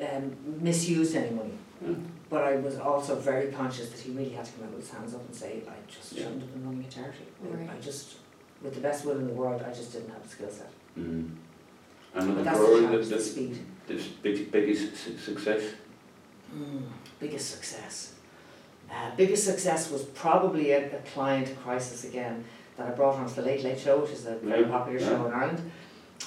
um, 0.00 0.36
misused 0.60 1.16
any 1.16 1.30
money. 1.34 1.54
Mm. 1.82 2.04
But 2.34 2.42
I 2.42 2.56
was 2.56 2.80
also 2.80 3.14
very 3.14 3.52
conscious 3.52 3.90
that 3.90 4.00
he 4.00 4.10
really 4.10 4.30
had 4.30 4.44
to 4.44 4.50
come 4.54 4.64
out 4.64 4.72
with 4.72 4.80
his 4.80 4.90
hands 4.92 5.14
up 5.14 5.24
and 5.24 5.32
say, 5.32 5.62
I 5.68 5.74
just 5.88 6.12
Yeah. 6.12 6.24
shouldn't 6.24 6.40
have 6.40 6.52
been 6.52 6.64
running 6.66 6.84
a 6.84 6.90
charity. 6.90 7.26
Right. 7.40 7.70
I 7.70 7.80
just, 7.80 8.16
with 8.60 8.74
the 8.74 8.80
best 8.80 9.04
will 9.04 9.18
in 9.18 9.28
the 9.28 9.32
world, 9.32 9.62
I 9.64 9.72
just 9.72 9.92
didn't 9.92 10.10
have 10.10 10.20
the 10.24 10.28
skill 10.28 10.50
set. 10.50 10.68
Mm. 10.98 11.30
But 12.12 12.22
Another 12.24 12.42
that's 12.42 12.58
the 12.58 12.64
priority, 12.64 12.86
challenge, 12.88 13.08
that, 13.08 13.16
the 13.18 13.22
speed. 13.22 13.58
that's 13.86 14.06
big, 14.24 14.50
biggest 14.50 14.96
su- 14.96 15.16
success? 15.16 15.62
Mm, 16.52 16.82
biggest 17.20 17.50
success. 17.52 18.14
Uh, 18.90 19.10
biggest 19.16 19.44
success 19.44 19.92
was 19.92 20.02
probably 20.06 20.72
a, 20.72 20.86
a 20.96 21.02
client 21.14 21.56
crisis 21.62 22.02
again 22.04 22.44
that 22.76 22.88
I 22.88 22.90
brought 22.90 23.14
onto 23.14 23.34
the 23.34 23.42
Late 23.42 23.62
Late 23.62 23.78
Show, 23.78 24.00
which 24.00 24.10
is 24.10 24.26
a 24.26 24.34
very 24.38 24.62
Yeah, 24.62 24.68
popular 24.68 24.98
yeah. 24.98 25.06
show 25.08 25.26
in 25.26 25.32
Ireland. 25.32 25.70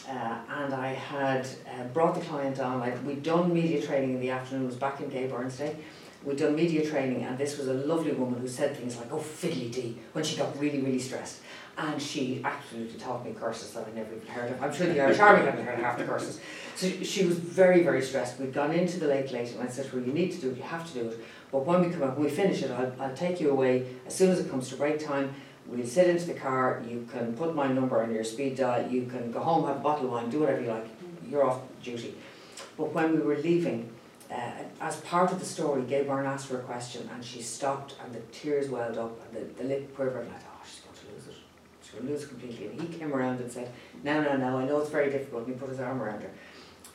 Uh, 0.07 0.37
and 0.61 0.73
I 0.73 0.87
had 0.93 1.45
uh, 1.67 1.83
brought 1.93 2.15
the 2.15 2.21
client 2.21 2.61
on, 2.61 2.79
like, 2.79 2.95
we'd 3.05 3.23
done 3.23 3.53
media 3.53 3.81
training 3.85 4.13
in 4.15 4.19
the 4.21 4.29
afternoon, 4.29 4.63
it 4.63 4.67
was 4.67 4.75
back 4.77 5.01
in 5.01 5.09
Gay 5.09 5.27
Byrne's 5.27 5.57
Day. 5.57 5.75
We'd 6.23 6.37
done 6.37 6.55
media 6.55 6.85
training, 6.85 7.23
and 7.23 7.37
this 7.37 7.57
was 7.57 7.67
a 7.67 7.73
lovely 7.73 8.11
woman 8.11 8.39
who 8.41 8.47
said 8.47 8.75
things 8.75 8.97
like, 8.97 9.11
oh, 9.11 9.19
fiddly 9.19 9.71
dee, 9.71 9.97
when 10.13 10.23
she 10.23 10.35
got 10.35 10.57
really, 10.59 10.81
really 10.81 10.99
stressed. 10.99 11.41
And 11.77 12.01
she 12.01 12.41
absolutely 12.43 12.99
taught 12.99 13.23
me 13.23 13.33
curses 13.33 13.71
that 13.73 13.87
I 13.87 13.95
never 13.95 14.15
even 14.15 14.27
heard 14.27 14.51
of. 14.51 14.63
I'm 14.63 14.73
sure 14.73 14.87
the 14.87 14.99
Irish 14.99 15.19
Army 15.19 15.45
hadn't 15.45 15.63
heard 15.63 15.77
half 15.77 15.97
the 15.97 16.05
curses. 16.05 16.41
So 16.75 16.89
she 17.03 17.25
was 17.25 17.37
very, 17.37 17.83
very 17.83 18.01
stressed. 18.01 18.39
We'd 18.39 18.51
gone 18.51 18.73
into 18.73 18.99
the 18.99 19.07
Late 19.07 19.31
Late 19.31 19.51
and 19.51 19.61
I 19.61 19.67
said, 19.67 19.93
well, 19.93 20.01
you 20.01 20.11
need 20.11 20.31
to 20.31 20.41
do 20.41 20.49
it, 20.49 20.57
you 20.57 20.63
have 20.63 20.91
to 20.91 20.93
do 20.99 21.09
it. 21.09 21.19
But 21.51 21.65
when 21.65 21.85
we 21.85 21.91
come 21.91 22.01
when 22.01 22.15
we 22.15 22.29
finish 22.29 22.63
it, 22.63 22.71
I'll, 22.71 22.91
I'll 22.99 23.15
take 23.15 23.39
you 23.39 23.51
away. 23.51 23.85
As 24.07 24.15
soon 24.15 24.31
as 24.31 24.39
it 24.39 24.49
comes 24.49 24.69
to 24.69 24.75
break 24.75 24.99
time, 25.05 25.35
we'll 25.67 25.85
sit 25.85 26.09
into 26.09 26.25
the 26.25 26.33
car, 26.33 26.81
you 26.87 27.07
can 27.11 27.33
put 27.33 27.53
my 27.53 27.67
number 27.67 28.01
on 28.01 28.11
your 28.11 28.23
speed 28.23 28.57
dial, 28.57 28.89
you 28.89 29.05
can 29.05 29.31
go 29.31 29.39
home, 29.39 29.67
have 29.67 29.77
a 29.77 29.79
bottle 29.79 30.05
of 30.05 30.11
wine, 30.11 30.29
do 30.31 30.39
whatever 30.39 30.61
you 30.61 30.71
like. 30.71 30.87
You're 31.29 31.45
off 31.45 31.61
duty. 31.83 32.15
But 32.75 32.91
when 32.93 33.13
we 33.13 33.19
were 33.19 33.37
leaving, 33.37 33.91
uh, 34.31 34.51
as 34.81 34.97
part 35.01 35.31
of 35.31 35.39
the 35.39 35.45
story, 35.45 35.83
Gay 35.83 36.03
Byrne 36.03 36.25
asked 36.25 36.49
her 36.49 36.57
a 36.57 36.63
question 36.63 37.09
and 37.13 37.23
she 37.23 37.41
stopped 37.41 37.95
and 38.03 38.13
the 38.13 38.19
tears 38.31 38.69
welled 38.69 38.97
up 38.97 39.19
and 39.25 39.49
the, 39.49 39.53
the 39.61 39.67
lip 39.67 39.95
quivered 39.95 40.25
and 40.25 40.31
I 40.31 40.37
thought, 40.37 40.57
oh, 40.61 40.65
she's 40.65 40.81
going 40.81 40.95
to 40.95 41.13
lose 41.13 41.27
it. 41.27 41.41
She's 41.81 41.91
going 41.91 42.05
to 42.05 42.11
lose 42.11 42.23
it 42.23 42.27
completely. 42.27 42.67
And 42.67 42.81
he 42.81 42.87
came 42.87 43.13
around 43.13 43.39
and 43.39 43.51
said, 43.51 43.71
no, 44.03 44.21
no, 44.21 44.35
no, 44.35 44.57
I 44.57 44.65
know 44.65 44.79
it's 44.79 44.89
very 44.89 45.09
difficult. 45.09 45.45
And 45.45 45.53
he 45.53 45.59
put 45.59 45.69
his 45.69 45.79
arm 45.79 46.01
around 46.01 46.23
her 46.23 46.31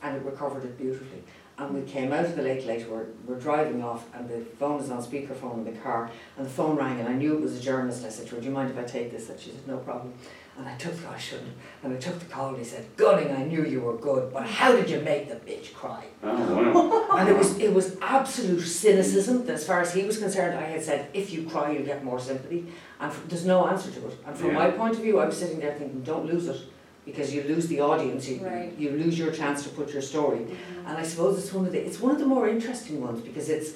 and 0.02 0.16
it 0.16 0.24
recovered 0.24 0.64
it 0.64 0.76
beautifully. 0.76 1.22
And 1.58 1.74
we 1.74 1.82
came 1.82 2.12
out 2.12 2.24
of 2.24 2.34
the 2.34 2.42
Late 2.42 2.66
Late, 2.66 2.88
we're, 2.88 3.06
we're 3.26 3.38
driving 3.38 3.82
off 3.82 4.04
and 4.14 4.28
the 4.28 4.40
phone 4.58 4.80
is 4.80 4.90
on 4.90 5.02
speakerphone 5.02 5.66
in 5.66 5.72
the 5.72 5.80
car 5.80 6.10
and 6.36 6.44
the 6.44 6.50
phone 6.50 6.76
rang 6.76 6.98
and 7.00 7.08
I 7.08 7.12
knew 7.12 7.34
it 7.34 7.40
was 7.40 7.58
a 7.58 7.60
journalist 7.60 8.04
I 8.04 8.08
said 8.08 8.26
to 8.28 8.34
her, 8.34 8.40
do 8.40 8.48
you 8.48 8.52
mind 8.52 8.70
if 8.70 8.78
I 8.78 8.84
take 8.84 9.10
this? 9.10 9.30
And 9.30 9.38
she 9.38 9.50
said, 9.50 9.66
no 9.66 9.78
problem. 9.78 10.12
And 10.58 10.68
I 10.68 10.76
took 10.76 10.94
the, 10.96 11.08
I 11.08 11.16
shouldn't. 11.16 11.54
And 11.82 11.94
I 11.94 11.96
took 11.96 12.18
the 12.18 12.26
call 12.26 12.48
and 12.50 12.58
he 12.58 12.64
said, 12.64 12.84
Gunning, 12.96 13.30
I 13.34 13.44
knew 13.44 13.64
you 13.64 13.80
were 13.80 13.96
good, 13.96 14.32
but 14.34 14.44
how 14.46 14.72
did 14.76 14.90
you 14.90 15.00
make 15.00 15.28
the 15.28 15.36
bitch 15.36 15.72
cry? 15.72 16.04
Oh, 16.22 16.72
wow. 16.72 17.16
And 17.18 17.28
it 17.28 17.36
was 17.36 17.58
it 17.58 17.72
was 17.72 17.96
absolute 18.02 18.60
cynicism. 18.60 19.46
That 19.46 19.54
as 19.54 19.66
far 19.66 19.80
as 19.80 19.94
he 19.94 20.02
was 20.04 20.18
concerned, 20.18 20.58
I 20.58 20.62
had 20.74 20.82
said, 20.82 21.08
if 21.14 21.32
you 21.32 21.44
cry, 21.48 21.70
you'll 21.72 21.86
get 21.86 22.04
more 22.04 22.18
sympathy. 22.20 22.66
And 23.00 23.10
f 23.10 23.22
there's 23.28 23.46
no 23.46 23.66
answer 23.66 23.90
to 23.96 24.00
it. 24.08 24.16
And 24.26 24.36
from 24.36 24.48
Yeah. 24.50 24.62
my 24.62 24.70
point 24.70 24.94
of 24.96 25.02
view, 25.06 25.18
I 25.18 25.26
was 25.26 25.36
sitting 25.38 25.58
there 25.60 25.74
thinking, 25.74 26.02
don't 26.02 26.26
lose 26.26 26.46
it, 26.48 26.60
because 27.06 27.34
you 27.34 27.42
lose 27.52 27.66
the 27.68 27.80
audience. 27.80 28.28
You, 28.28 28.36
Right. 28.44 28.72
you 28.82 28.90
lose 28.90 29.18
your 29.18 29.30
chance 29.40 29.58
to 29.64 29.70
put 29.70 29.86
your 29.96 30.02
story. 30.12 30.40
Mm-hmm. 30.44 30.86
And 30.86 30.94
I 31.02 31.04
suppose 31.10 31.32
it's 31.40 31.52
one 31.58 31.64
of 31.66 31.72
the 31.72 31.80
it's 31.88 32.00
one 32.06 32.12
of 32.16 32.20
the 32.24 32.26
more 32.34 32.46
interesting 32.56 33.00
ones 33.06 33.20
because 33.28 33.48
it's 33.48 33.70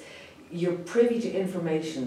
you're 0.51 0.77
privy 0.93 1.19
to 1.25 1.29
information 1.43 2.05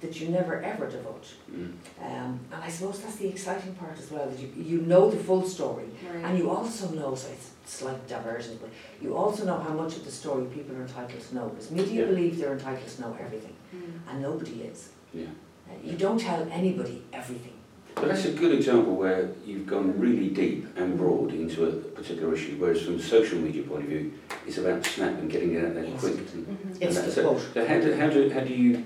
that 0.00 0.20
you 0.20 0.28
never 0.28 0.60
ever 0.62 0.86
divulge. 0.88 1.34
Mm. 1.52 1.72
Um, 2.02 2.40
and 2.52 2.62
I 2.62 2.68
suppose 2.68 3.00
that's 3.02 3.16
the 3.16 3.28
exciting 3.28 3.74
part 3.74 3.98
as 3.98 4.10
well. 4.10 4.26
That 4.28 4.38
you 4.38 4.48
you 4.56 4.78
know 4.82 5.10
the 5.10 5.16
full 5.28 5.46
story. 5.46 5.84
Right. 6.12 6.24
And 6.24 6.38
you 6.38 6.50
also 6.50 6.88
know, 6.90 7.14
so 7.14 7.28
it's 7.30 7.50
slight 7.66 8.06
diversion, 8.08 8.58
but 8.60 8.70
you 9.02 9.16
also 9.16 9.44
know 9.44 9.58
how 9.58 9.74
much 9.74 9.96
of 9.96 10.04
the 10.04 10.10
story 10.10 10.44
people 10.46 10.74
are 10.76 10.82
entitled 10.82 11.20
to 11.28 11.34
know. 11.34 11.48
Because 11.48 11.70
media 11.70 12.00
Yeah. 12.00 12.06
believe 12.06 12.38
they're 12.38 12.52
entitled 12.60 12.88
to 12.94 13.00
know 13.02 13.16
everything, 13.20 13.54
Mm. 13.74 14.10
and 14.10 14.22
nobody 14.22 14.62
is. 14.72 14.88
Yeah. 15.14 15.26
Uh, 15.68 15.72
You 15.84 15.96
don't 15.96 16.18
tell 16.18 16.42
anybody 16.50 17.02
everything. 17.12 17.52
But 17.94 18.08
that's 18.08 18.24
a 18.24 18.32
good 18.32 18.52
example 18.54 18.94
where 18.94 19.28
you've 19.44 19.66
gone 19.66 19.88
really 20.00 20.28
deep 20.28 20.60
and 20.78 20.96
broad 20.96 21.32
into 21.34 21.66
a 21.68 21.72
particular 21.98 22.32
issue, 22.34 22.54
whereas 22.58 22.82
from 22.82 22.94
a 22.94 23.02
social 23.02 23.38
media 23.38 23.62
point 23.64 23.82
of 23.82 23.88
view, 23.88 24.12
it's 24.46 24.58
about 24.58 24.86
snap 24.86 25.18
and 25.18 25.28
getting 25.30 25.54
it 25.56 25.64
out 25.64 25.74
there 25.74 25.84
Yes. 25.84 26.00
quick. 26.00 26.16
And, 26.34 26.46
Mhm. 26.46 26.82
It's 26.82 27.00
the 27.00 27.10
so, 27.12 27.22
quote. 27.22 27.42
so 27.54 27.66
how 27.66 27.78
do, 27.84 27.92
how 28.00 28.08
do, 28.08 28.30
how 28.30 28.40
do 28.40 28.54
you, 28.54 28.82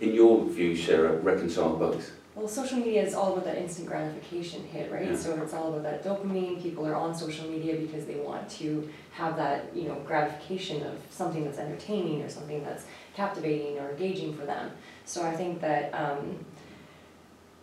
in 0.00 0.14
your 0.14 0.44
view, 0.46 0.76
Sarah, 0.76 1.16
reconcile 1.16 1.76
both? 1.76 2.12
Well, 2.34 2.48
social 2.48 2.78
media 2.78 3.02
is 3.02 3.12
all 3.12 3.32
about 3.32 3.44
that 3.44 3.58
instant 3.58 3.88
gratification 3.88 4.64
hit, 4.64 4.90
right? 4.90 5.10
Yeah. 5.10 5.16
So 5.16 5.34
it's 5.42 5.52
all 5.52 5.68
about 5.74 5.82
that 5.82 6.04
dopamine. 6.04 6.62
People 6.62 6.86
are 6.86 6.94
on 6.94 7.14
social 7.14 7.50
media 7.50 7.74
because 7.74 8.06
they 8.06 8.14
want 8.14 8.48
to 8.52 8.88
have 9.12 9.36
that, 9.36 9.74
you 9.74 9.88
know, 9.88 9.96
gratification 10.06 10.82
of 10.86 10.96
something 11.10 11.44
that's 11.44 11.58
entertaining 11.58 12.22
or 12.22 12.28
something 12.28 12.62
that's 12.64 12.84
captivating 13.14 13.78
or 13.78 13.90
engaging 13.90 14.34
for 14.34 14.46
them. 14.46 14.70
So 15.04 15.22
I 15.22 15.36
think 15.36 15.60
that 15.60 15.92
um, 15.92 16.44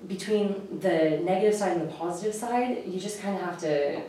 between 0.08 0.80
the 0.80 1.22
negative 1.24 1.56
side 1.56 1.78
and 1.78 1.90
the 1.90 1.94
positive 1.94 2.36
side, 2.36 2.84
you 2.86 3.00
just 3.00 3.22
kind 3.22 3.36
of 3.36 3.42
have 3.42 3.58
to 3.62 4.02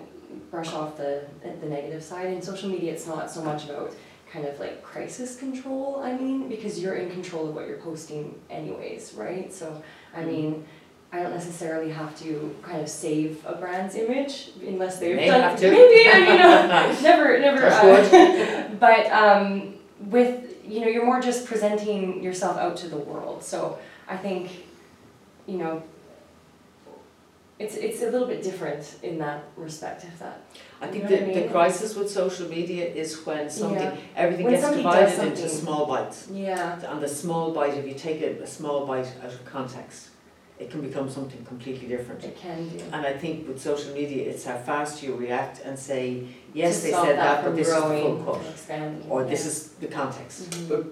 brush 0.51 0.73
off 0.75 0.97
the 0.97 1.25
the 1.61 1.67
negative 1.67 2.03
side. 2.03 2.27
In 2.27 2.43
social 2.43 2.69
media, 2.69 2.93
it's 2.93 3.07
not 3.07 3.31
so 3.31 3.43
much 3.43 3.64
about 3.64 3.95
kind 4.33 4.45
of 4.47 4.59
like 4.61 4.83
crisis 4.83 5.37
control. 5.37 6.01
I 6.03 6.12
mean, 6.12 6.49
because 6.49 6.79
you're 6.79 6.97
in 6.97 7.11
control 7.11 7.49
of 7.49 7.55
what 7.55 7.67
you're 7.67 7.79
posting, 7.79 8.38
anyways, 8.51 9.14
right? 9.14 9.53
So 9.53 9.83
I 10.14 10.25
mean, 10.25 10.67
I 11.12 11.23
don't 11.23 11.33
necessarily 11.33 11.91
have 11.91 12.19
to 12.21 12.55
kind 12.62 12.81
of 12.81 12.88
save 12.88 13.45
a 13.47 13.55
brand's 13.55 13.95
image 13.95 14.51
unless 14.61 14.99
they've 14.99 15.17
May 15.17 15.29
done. 15.29 15.41
have 15.41 15.59
to. 15.61 15.71
Maybe 15.71 16.11
I 16.11 16.21
mean, 16.21 16.41
uh, 16.41 16.97
never, 17.03 17.38
never. 17.38 17.67
Uh, 17.67 18.69
but 18.81 19.07
um, 19.07 19.75
with 20.01 20.49
you 20.69 20.81
know, 20.81 20.88
you're 20.88 21.07
more 21.07 21.21
just 21.21 21.47
presenting 21.47 22.23
yourself 22.23 22.59
out 22.59 22.77
to 22.77 22.88
the 22.88 22.99
world. 22.99 23.43
So 23.43 23.79
I 24.07 24.17
think, 24.17 24.67
you 25.47 25.57
know, 25.57 25.83
it's 27.59 27.75
it's 27.77 28.01
a 28.03 28.11
little 28.11 28.27
bit 28.29 28.42
different 28.42 28.85
in 29.03 29.18
that 29.18 29.40
respect. 29.57 30.05
If 30.05 30.18
that 30.21 30.38
I 30.81 30.87
You 30.87 30.92
think 30.92 31.03
know 31.05 31.09
the, 31.11 31.16
what 31.16 31.31
I 31.31 31.35
the 31.35 31.40
mean? 31.40 31.51
crisis 31.51 31.97
with 31.97 32.09
social 32.11 32.49
media 32.49 32.85
is 33.03 33.11
when 33.27 33.51
something, 33.51 33.83
Yeah. 33.83 33.97
everything 34.23 34.44
When 34.47 34.55
gets 34.55 34.64
somebody 34.64 34.83
divided 34.83 35.18
into 35.29 35.37
something- 35.49 35.61
small 35.62 35.87
bites. 35.87 36.18
yeah. 36.33 36.90
And 36.90 37.01
the 37.03 37.09
small 37.09 37.47
bite, 37.53 37.75
if 37.81 37.85
you 37.90 37.94
take 37.94 38.21
a, 38.23 38.31
a 38.42 38.47
small 38.47 38.87
bite 38.87 39.11
out 39.25 39.33
of 39.33 39.44
context, 39.44 40.09
it 40.62 40.71
can 40.73 40.81
become 40.88 41.09
something 41.11 41.42
completely 41.44 41.87
different. 41.94 42.23
It 42.25 42.37
can 42.37 42.68
do. 42.68 42.79
And 42.92 43.03
I 43.07 43.12
think 43.23 43.47
with 43.49 43.61
social 43.61 43.92
media, 44.01 44.29
it's 44.31 44.44
how 44.44 44.59
fast 44.59 45.03
you 45.05 45.14
react 45.14 45.57
and 45.64 45.79
say, 45.79 46.05
yes, 46.55 46.77
To 46.77 46.83
they 46.85 46.90
stop 46.92 47.07
said 47.07 47.16
that, 47.18 47.42
from 47.42 47.53
but 47.53 47.57
this 47.59 47.68
is 47.68 47.75
the 47.75 47.81
full 47.81 47.88
growing, 47.90 48.25
quote. 48.25 48.42
expanding, 48.55 49.11
Or 49.11 49.23
yeah. 49.23 49.31
this 49.33 49.47
is 49.47 49.57
the 49.83 49.87
context. 50.01 50.51
Mhm. 50.51 50.90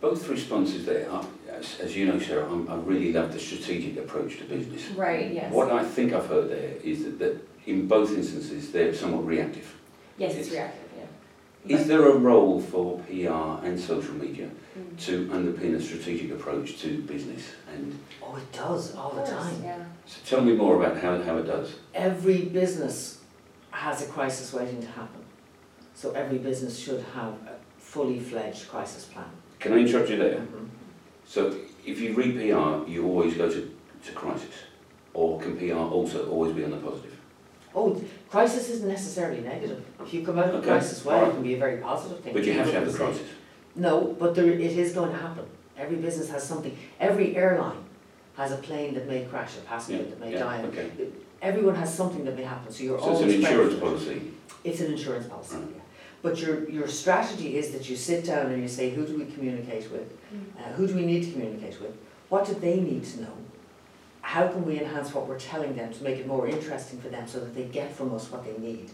Both 0.00 0.28
responses 0.28 0.84
there, 0.84 1.10
are, 1.10 1.24
as, 1.48 1.78
as 1.80 1.96
you 1.96 2.06
know, 2.06 2.18
Sarah, 2.18 2.46
I'm, 2.50 2.68
I 2.68 2.76
really 2.76 3.12
love 3.12 3.32
the 3.32 3.38
strategic 3.38 3.96
approach 3.96 4.36
to 4.38 4.44
business. 4.44 4.88
Right. 4.90 5.32
Yes. 5.32 5.52
What 5.52 5.70
I 5.72 5.82
think 5.84 6.12
I've 6.12 6.26
heard 6.26 6.50
there 6.50 6.74
is 6.82 7.04
that, 7.04 7.18
that 7.20 7.48
in 7.66 7.88
both 7.88 8.12
instances 8.14 8.70
they're 8.70 8.92
somewhat 8.92 9.24
reactive. 9.24 9.74
Yes, 10.18 10.32
it's 10.32 10.48
it's- 10.48 10.52
reactive. 10.52 10.80
Yeah. 11.66 11.76
Is 11.78 11.86
there 11.86 12.06
a 12.06 12.16
role 12.16 12.60
for 12.60 12.98
PR 13.00 13.64
and 13.66 13.80
social 13.80 14.14
media 14.14 14.50
Mm. 14.76 14.98
to 15.06 15.26
underpin 15.28 15.76
a 15.76 15.80
strategic 15.80 16.32
approach 16.32 16.80
to 16.80 17.00
business? 17.02 17.44
And 17.72 17.96
Oh, 18.20 18.34
it 18.36 18.50
does, 18.52 18.92
all 18.96 19.12
the 19.12 19.22
time. 19.24 19.62
Yeah. 19.62 19.84
so 20.04 20.18
tell 20.26 20.44
me 20.44 20.52
more 20.52 20.74
about 20.82 20.96
how, 21.00 21.22
how 21.22 21.36
it 21.38 21.44
does. 21.46 21.76
Every 21.94 22.40
business 22.46 23.20
has 23.70 24.02
a 24.02 24.06
crisis 24.10 24.52
waiting 24.52 24.80
to 24.82 24.88
happen. 24.88 25.20
So 25.94 26.10
every 26.10 26.38
business 26.38 26.76
should 26.76 27.04
have 27.14 27.34
a 27.46 27.56
fully 27.78 28.18
fledged 28.18 28.68
crisis 28.68 29.04
plan. 29.04 29.30
Can 29.60 29.72
I 29.72 29.78
interrupt 29.78 30.10
you 30.10 30.16
there? 30.16 30.36
Mhm. 30.40 30.68
So 31.26 31.54
if 31.86 32.00
you 32.00 32.14
read 32.14 32.34
PR, 32.36 32.88
you 32.90 33.06
always 33.06 33.34
go 33.34 33.48
to, 33.48 33.70
to 34.06 34.12
crisis. 34.12 34.54
Or 35.12 35.40
can 35.40 35.56
PR 35.56 35.74
also 35.78 36.28
always 36.30 36.52
be 36.54 36.64
on 36.64 36.70
the 36.72 36.76
positive? 36.78 37.12
Oh, 37.74 38.00
crisis 38.30 38.68
isn't 38.70 38.88
necessarily 38.88 39.40
negative. 39.40 39.82
If 40.00 40.14
you 40.14 40.24
come 40.24 40.38
out 40.38 40.48
of 40.50 40.54
Okay, 40.56 40.66
crisis 40.68 41.04
well, 41.04 41.28
it 41.28 41.32
can 41.32 41.42
be 41.42 41.54
a 41.54 41.58
very 41.58 41.78
positive 41.78 42.20
thing. 42.20 42.32
But 42.32 42.44
you 42.44 42.52
have 42.52 42.66
to 42.66 42.72
have 42.72 42.84
the 42.86 42.92
People 42.92 43.06
can 43.06 43.14
say- 43.16 43.20
crisis. 43.22 43.36
No, 43.76 44.14
but 44.18 44.34
there, 44.36 44.46
it 44.46 44.60
is 44.60 44.92
going 44.92 45.10
to 45.10 45.16
happen. 45.18 45.44
Every 45.76 45.96
business 45.96 46.30
has 46.30 46.42
something. 46.46 46.76
Every 47.00 47.36
airline 47.36 47.82
has 48.36 48.52
a 48.52 48.56
plane 48.58 48.94
that 48.94 49.08
may 49.08 49.24
crash, 49.24 49.54
a 49.56 49.60
Yeah, 49.62 49.68
passenger 49.68 50.04
that 50.04 50.20
may 50.20 50.32
yeah, 50.32 50.38
die. 50.38 50.62
okay. 50.68 50.88
Everyone 51.42 51.74
has 51.74 51.92
something 51.92 52.24
that 52.24 52.36
may 52.36 52.44
happen, 52.44 52.72
so 52.72 52.84
you're 52.84 52.98
So 52.98 53.10
it's 53.10 53.20
always 53.20 53.34
an 53.34 53.40
prepared 53.42 53.60
insurance 53.72 53.80
policy. 53.80 54.20
It's 54.62 54.80
an 54.80 54.92
insurance 54.92 55.26
policy, 55.26 55.56
Right. 55.56 55.64
yeah. 55.74 55.82
But 56.24 56.40
your, 56.40 56.66
your 56.70 56.88
strategy 56.88 57.58
is 57.58 57.72
that 57.72 57.90
you 57.90 57.96
sit 57.96 58.24
down 58.24 58.50
and 58.50 58.62
you 58.62 58.66
say, 58.66 58.88
who 58.88 59.04
do 59.06 59.18
we 59.18 59.26
communicate 59.26 59.92
with? 59.92 60.10
Mm. 60.32 60.58
Uh, 60.58 60.72
who 60.72 60.86
do 60.86 60.94
we 60.94 61.04
need 61.04 61.22
to 61.24 61.32
communicate 61.32 61.78
with? 61.82 61.94
What 62.30 62.46
do 62.46 62.54
they 62.54 62.80
need 62.80 63.04
to 63.04 63.20
know? 63.20 63.36
How 64.22 64.48
can 64.48 64.64
we 64.64 64.80
enhance 64.80 65.12
what 65.12 65.28
we're 65.28 65.38
telling 65.38 65.76
them 65.76 65.92
to 65.92 66.02
make 66.02 66.18
it 66.18 66.26
more 66.26 66.48
interesting 66.48 66.98
for 66.98 67.10
them 67.10 67.28
so 67.28 67.40
that 67.40 67.54
they 67.54 67.64
get 67.64 67.94
from 67.94 68.14
us 68.14 68.32
what 68.32 68.42
they 68.42 68.56
need? 68.56 68.90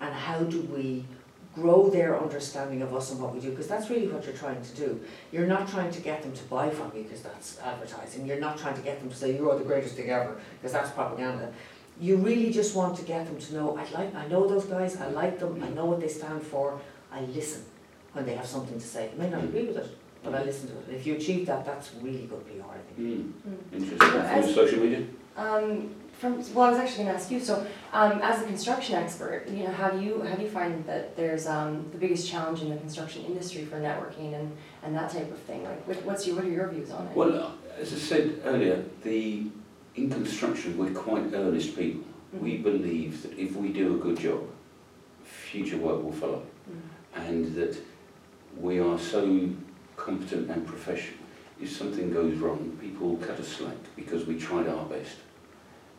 And 0.00 0.14
how 0.14 0.44
do 0.44 0.62
we 0.62 1.04
grow 1.52 1.90
their 1.90 2.16
understanding 2.16 2.80
of 2.80 2.94
us 2.94 3.10
and 3.10 3.20
what 3.20 3.34
we 3.34 3.40
do? 3.40 3.50
Because 3.50 3.66
that's 3.66 3.90
really 3.90 4.06
what 4.06 4.24
you're 4.24 4.36
trying 4.36 4.62
to 4.62 4.74
do. 4.76 5.00
You're 5.32 5.48
not 5.48 5.66
trying 5.66 5.90
to 5.90 6.00
get 6.00 6.22
them 6.22 6.32
to 6.32 6.44
buy 6.44 6.70
from 6.70 6.92
you 6.94 7.02
because 7.02 7.22
that's 7.22 7.58
advertising. 7.58 8.24
You're 8.24 8.38
not 8.38 8.56
trying 8.56 8.76
to 8.76 8.82
get 8.82 9.00
them 9.00 9.10
to 9.10 9.16
say 9.16 9.36
you're 9.36 9.58
the 9.58 9.64
greatest 9.64 9.96
thing 9.96 10.10
ever 10.10 10.40
because 10.60 10.74
that's 10.74 10.90
propaganda. 10.90 11.52
You 12.00 12.16
really 12.16 12.50
just 12.52 12.76
want 12.76 12.96
to 12.98 13.02
get 13.04 13.26
them 13.26 13.38
to 13.38 13.54
know, 13.54 13.76
I 13.76 13.84
like, 13.98 14.14
I 14.14 14.26
know 14.28 14.46
those 14.46 14.64
guys, 14.66 15.00
I 15.00 15.08
like 15.08 15.38
them, 15.38 15.62
I 15.62 15.68
know 15.70 15.84
what 15.86 16.00
they 16.00 16.08
stand 16.08 16.42
for, 16.42 16.80
I 17.12 17.22
listen 17.22 17.64
when 18.12 18.24
they 18.24 18.34
have 18.36 18.46
something 18.46 18.78
to 18.78 18.86
say. 18.86 19.10
I 19.12 19.18
may 19.18 19.30
not 19.30 19.42
agree 19.44 19.64
with 19.64 19.76
it, 19.76 19.96
but 20.22 20.34
I 20.34 20.44
listen 20.44 20.68
to 20.68 20.74
it. 20.78 20.84
And 20.88 20.96
if 20.96 21.06
you 21.06 21.14
achieve 21.16 21.46
that, 21.46 21.64
that's 21.66 21.92
really 22.00 22.26
good 22.26 22.44
PR, 22.46 22.70
I 22.70 22.78
think. 22.94 22.98
Mm, 22.98 23.32
Mm. 23.48 23.72
interesting. 23.72 23.98
So 23.98 24.06
From 24.10 24.20
as- 24.20 24.54
social 24.54 24.80
media? 24.80 25.02
Um, 25.36 25.90
from 26.18 26.32
well, 26.52 26.66
I 26.66 26.70
was 26.70 26.80
actually 26.80 27.04
going 27.04 27.14
to 27.14 27.20
ask 27.20 27.30
you. 27.30 27.38
So, 27.38 27.64
um, 27.92 28.20
as 28.22 28.42
a 28.42 28.44
construction 28.44 28.96
expert, 28.96 29.46
you 29.48 29.62
know, 29.64 29.70
how 29.70 29.88
do 29.90 30.00
you 30.04 30.20
how 30.22 30.34
do 30.34 30.42
you 30.42 30.48
find 30.48 30.84
that 30.86 31.16
there's 31.16 31.46
um, 31.46 31.86
the 31.92 31.98
biggest 31.98 32.28
challenge 32.28 32.60
in 32.60 32.70
the 32.70 32.76
construction 32.76 33.24
industry 33.24 33.64
for 33.64 33.76
networking 33.76 34.34
and, 34.34 34.50
and 34.82 34.96
that 34.96 35.10
type 35.10 35.30
of 35.30 35.38
thing? 35.38 35.62
Like, 35.62 36.02
what's 36.04 36.26
your 36.26 36.34
what 36.34 36.44
are 36.44 36.50
your 36.50 36.68
views 36.70 36.90
on 36.90 37.06
it? 37.06 37.14
Well, 37.16 37.54
as 37.80 37.92
I 37.92 37.96
said 37.96 38.40
earlier, 38.44 38.84
the, 39.04 39.44
in 39.98 40.10
construction, 40.10 40.76
we're 40.78 40.90
quite 40.90 41.32
earnest 41.34 41.76
people. 41.76 42.04
Mhm. 42.34 42.40
We 42.40 42.56
believe 42.58 43.22
that 43.22 43.36
if 43.38 43.56
we 43.56 43.68
do 43.70 43.94
a 43.94 43.98
good 43.98 44.18
job, 44.18 44.42
future 45.24 45.76
work 45.78 46.02
will 46.04 46.12
follow. 46.12 46.42
Mm. 46.70 47.26
And 47.26 47.54
that 47.56 47.76
we 48.60 48.78
are 48.78 48.98
so 48.98 49.48
competent 49.96 50.50
and 50.50 50.66
professional. 50.66 51.18
If 51.60 51.70
something 51.72 52.12
goes 52.12 52.34
wrong, 52.36 52.76
people 52.80 53.16
cut 53.16 53.40
us 53.40 53.48
slack 53.48 53.76
because 53.96 54.26
we 54.26 54.38
tried 54.38 54.68
our 54.68 54.84
best. 54.84 55.16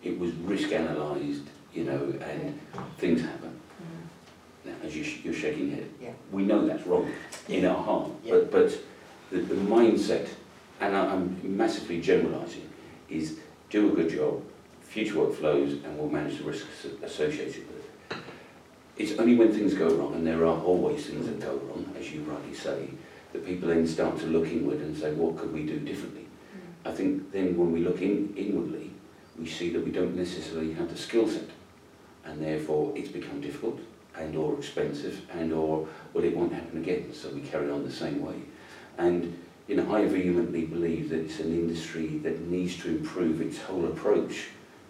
It 0.04 0.18
was 0.18 0.32
risk 0.52 0.72
analysed, 0.72 1.48
you 1.74 1.84
know, 1.84 2.14
and 2.22 2.58
things 2.98 3.22
happen. 3.22 3.52
Mm. 3.82 4.68
Now, 4.68 4.76
as 4.86 4.96
you, 4.96 5.04
sh- 5.04 5.20
you're 5.26 5.34
shaking 5.34 5.68
your 5.68 5.76
head, 5.78 5.90
Yeah. 6.02 6.14
we 6.32 6.44
know 6.44 6.66
that's 6.66 6.86
wrong 6.88 7.10
in 7.50 7.66
our 7.66 7.84
heart, 7.84 8.12
Yeah. 8.24 8.32
but, 8.36 8.52
but 8.52 8.70
the, 9.32 9.40
the 9.42 9.56
mindset, 9.56 10.28
and 10.80 10.96
I, 10.96 11.02
I'm 11.14 11.38
massively 11.44 12.00
generalising, 12.00 12.70
is 13.10 13.40
do 13.70 13.92
a 13.92 13.96
good 13.96 14.10
job, 14.10 14.42
future 14.82 15.20
work 15.20 15.34
flows, 15.34 15.74
and 15.84 15.98
we'll 15.98 16.10
manage 16.10 16.38
the 16.38 16.44
risks 16.44 16.86
associated 17.04 17.68
with 17.68 17.86
it. 18.12 18.18
It's 18.98 19.20
only 19.20 19.36
when 19.36 19.54
things 19.54 19.74
go 19.74 19.90
wrong, 19.94 20.16
and 20.16 20.26
there 20.26 20.46
are 20.46 20.62
always 20.62 21.06
things 21.06 21.28
that 21.28 21.40
go 21.40 21.56
wrong, 21.56 21.94
as 21.98 22.12
you 22.12 22.22
rightly 22.24 22.54
say, 22.54 22.90
that 23.32 23.46
people 23.46 23.70
then 23.70 23.88
start 23.88 24.18
to 24.20 24.26
look 24.26 24.48
inward 24.48 24.80
and 24.80 24.98
say, 24.98 25.14
what 25.14 25.38
could 25.38 25.54
we 25.54 25.64
do 25.64 25.80
differently? 25.80 26.26
Mm. 26.26 26.92
I 26.92 26.94
think 26.94 27.32
then 27.32 27.56
when 27.58 27.72
we 27.72 27.80
look 27.80 28.02
in, 28.02 28.34
inwardly, 28.36 28.92
we 29.38 29.48
see 29.48 29.70
that 29.72 29.86
we 29.86 29.92
don't 29.92 30.16
necessarily 30.16 30.74
have 30.74 30.90
the 30.90 30.98
skill 30.98 31.28
set, 31.28 31.50
and 32.26 32.44
therefore 32.44 32.92
it's 32.96 33.10
become 33.10 33.40
difficult 33.40 33.80
and 34.18 34.36
or 34.36 34.58
expensive 34.58 35.22
and 35.32 35.54
or 35.54 35.88
well 36.14 36.24
it 36.24 36.36
won't 36.36 36.54
happen 36.54 36.80
again. 36.80 37.14
So 37.14 37.30
we 37.30 37.42
carry 37.42 37.72
on 37.72 37.84
the 37.84 37.92
same 37.92 38.22
way. 38.22 38.36
And 38.98 39.38
you 39.70 39.76
know, 39.76 39.96
I 39.96 40.06
vehemently 40.06 40.66
believe 40.66 41.10
that 41.12 41.20
it's 41.20 41.40
an 41.40 41.54
industry 41.54 42.18
that 42.24 42.42
needs 42.42 42.78
to 42.80 42.90
improve 42.90 43.40
its 43.40 43.62
whole 43.62 43.86
approach 43.86 44.48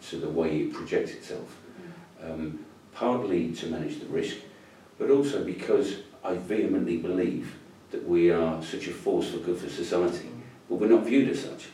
to 0.09 0.15
the 0.15 0.29
way 0.29 0.61
it 0.61 0.73
projects 0.73 1.11
itself. 1.11 1.57
Mm. 2.23 2.31
Um, 2.31 2.65
partly 2.93 3.51
to 3.51 3.67
manage 3.67 3.99
the 3.99 4.07
risk, 4.07 4.37
but 4.97 5.11
also 5.11 5.43
because 5.43 5.97
I 6.23 6.33
vehemently 6.33 6.97
believe 6.97 7.55
that 7.91 8.07
we 8.07 8.31
are 8.31 8.63
such 8.63 8.87
a 8.87 8.91
force 8.91 9.29
for 9.29 9.37
good 9.37 9.57
for 9.57 9.69
society 9.69 10.29
but 10.69 10.75
we're 10.75 10.87
not 10.87 11.03
viewed 11.03 11.29
as 11.29 11.43
such. 11.43 11.67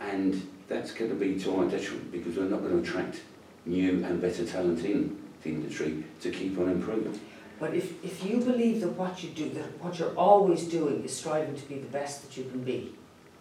And 0.00 0.48
that's 0.68 0.92
going 0.92 1.10
to 1.10 1.16
be 1.16 1.40
to 1.40 1.56
our 1.56 1.64
detriment 1.64 2.12
because 2.12 2.36
we're 2.36 2.44
not 2.44 2.60
going 2.60 2.82
to 2.82 2.88
attract 2.88 3.22
new 3.64 4.04
and 4.04 4.20
better 4.20 4.44
talent 4.44 4.84
in 4.84 5.18
the 5.42 5.50
industry 5.50 6.04
to 6.20 6.30
keep 6.30 6.58
on 6.58 6.68
improving. 6.68 7.18
But 7.60 7.74
if, 7.74 8.04
if 8.04 8.24
you 8.24 8.38
believe 8.38 8.80
that 8.82 8.90
what 8.90 9.22
you 9.22 9.30
do, 9.30 9.48
that 9.50 9.82
what 9.82 9.98
you're 9.98 10.14
always 10.16 10.64
doing 10.64 11.02
is 11.04 11.16
striving 11.16 11.54
to 11.56 11.64
be 11.66 11.76
the 11.78 11.88
best 11.88 12.22
that 12.22 12.36
you 12.36 12.44
can 12.44 12.62
be, 12.62 12.94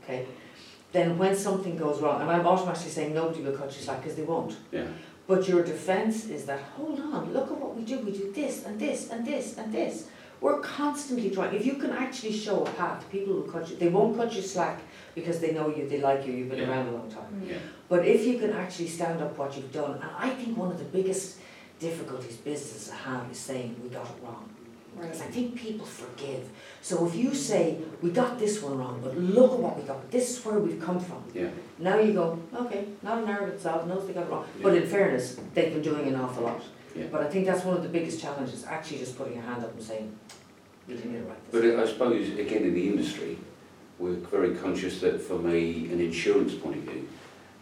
okay? 0.04 0.26
Then 0.92 1.18
when 1.18 1.36
something 1.36 1.78
goes 1.78 2.02
wrong, 2.02 2.22
and 2.22 2.30
I'm 2.32 2.48
automatically 2.48 2.90
saying 2.92 3.14
nobody 3.14 3.42
will 3.44 3.52
cut 3.56 3.76
you 3.76 3.82
slack 3.84 4.02
because 4.02 4.16
they 4.16 4.24
won't. 4.24 4.56
Yeah. 4.72 4.88
But 5.28 5.48
your 5.48 5.64
defence 5.64 6.26
is 6.30 6.46
that, 6.46 6.62
hold 6.76 7.00
on, 7.00 7.34
look 7.34 7.52
at 7.52 7.58
what 7.60 7.76
we 7.76 7.84
do. 7.84 8.00
We 8.00 8.12
do 8.12 8.32
this 8.32 8.66
and 8.66 8.80
this 8.80 9.10
and 9.12 9.26
this 9.26 9.58
and 9.58 9.74
this. 9.74 10.08
we're 10.40 10.60
constantly 10.62 11.30
trying, 11.32 11.54
if 11.56 11.66
you 11.66 11.74
can 11.76 11.92
actually 11.92 12.32
show 12.32 12.64
a 12.64 12.70
path, 12.72 13.04
people 13.12 13.34
will 13.34 13.50
cut 13.54 13.70
you, 13.70 13.76
they 13.76 13.90
won't 13.90 14.16
cut 14.16 14.32
you 14.36 14.42
slack 14.42 14.80
because 15.16 15.40
they 15.40 15.52
know 15.52 15.68
you, 15.76 15.88
they 15.90 16.00
like 16.00 16.26
you, 16.28 16.32
you've 16.34 16.50
been 16.50 16.60
Yeah. 16.60 16.70
around 16.70 16.88
a 16.88 16.92
long 16.92 17.10
time. 17.10 17.42
Yeah. 17.46 17.58
But 17.90 18.06
if 18.06 18.24
you 18.26 18.38
can 18.38 18.52
actually 18.52 18.88
stand 18.88 19.20
up 19.22 19.38
what 19.38 19.56
you've 19.58 19.72
done, 19.72 19.94
and 19.96 20.10
I 20.18 20.30
think 20.30 20.56
one 20.58 20.72
of 20.72 20.78
the 20.78 20.86
biggest 20.86 21.38
difficulties 21.80 22.38
businesses 22.38 22.92
have 22.92 23.30
is 23.32 23.38
saying, 23.40 23.76
we 23.84 23.90
got 23.90 24.06
it 24.06 24.16
wrong. 24.24 24.50
Because 25.00 25.22
I 25.22 25.26
think 25.26 25.56
people 25.56 25.86
forgive. 25.86 26.50
So 26.82 27.06
if 27.06 27.14
you 27.16 27.32
say, 27.34 27.78
we 28.02 28.10
got 28.10 28.40
this 28.40 28.64
one 28.64 28.80
wrong, 28.80 29.00
but 29.04 29.16
look 29.16 29.52
at 29.54 29.60
what 29.60 29.78
we 29.80 29.84
got, 29.84 30.10
this 30.10 30.32
is 30.38 30.44
where 30.44 30.58
we've 30.58 30.82
come 30.82 31.00
from. 31.00 31.24
Yeah. 31.36 31.50
Now 31.78 32.00
you 32.00 32.14
go, 32.14 32.40
okay, 32.56 32.86
not 33.04 33.22
an 33.22 33.30
arrogant 33.30 33.62
self, 33.62 33.86
knows 33.86 34.08
they 34.08 34.14
got 34.14 34.24
it 34.24 34.30
wrong. 34.32 34.46
Yeah. 34.58 34.64
But 34.64 34.76
in 34.76 34.88
fairness, 34.88 35.38
they've 35.54 35.72
been 35.72 35.84
doing 35.84 36.08
an 36.08 36.16
awful 36.16 36.44
lot. 36.46 36.64
Yeah. 36.96 37.06
But 37.12 37.22
I 37.22 37.30
think 37.30 37.46
that's 37.46 37.64
one 37.64 37.78
of 37.78 37.84
the 37.84 37.90
biggest 37.90 38.20
challenges, 38.20 38.66
actually 38.66 38.98
just 38.98 39.16
putting 39.18 39.34
your 39.36 39.44
hand 39.44 39.64
up 39.64 39.72
and 39.74 39.84
saying, 39.84 40.12
you 40.88 40.96
didn't 40.96 41.12
get 41.12 41.22
it 41.22 41.28
right. 41.28 41.52
But 41.52 41.64
I 41.64 41.86
suppose, 41.86 42.30
again, 42.30 42.64
in 42.64 42.74
the 42.74 42.88
industry, 42.88 43.38
we're 44.00 44.14
very 44.14 44.56
conscious 44.56 45.00
that 45.02 45.22
from 45.22 45.46
a, 45.46 45.60
an 45.60 46.00
insurance 46.00 46.56
point 46.56 46.78
of 46.78 46.84
view, 46.84 47.08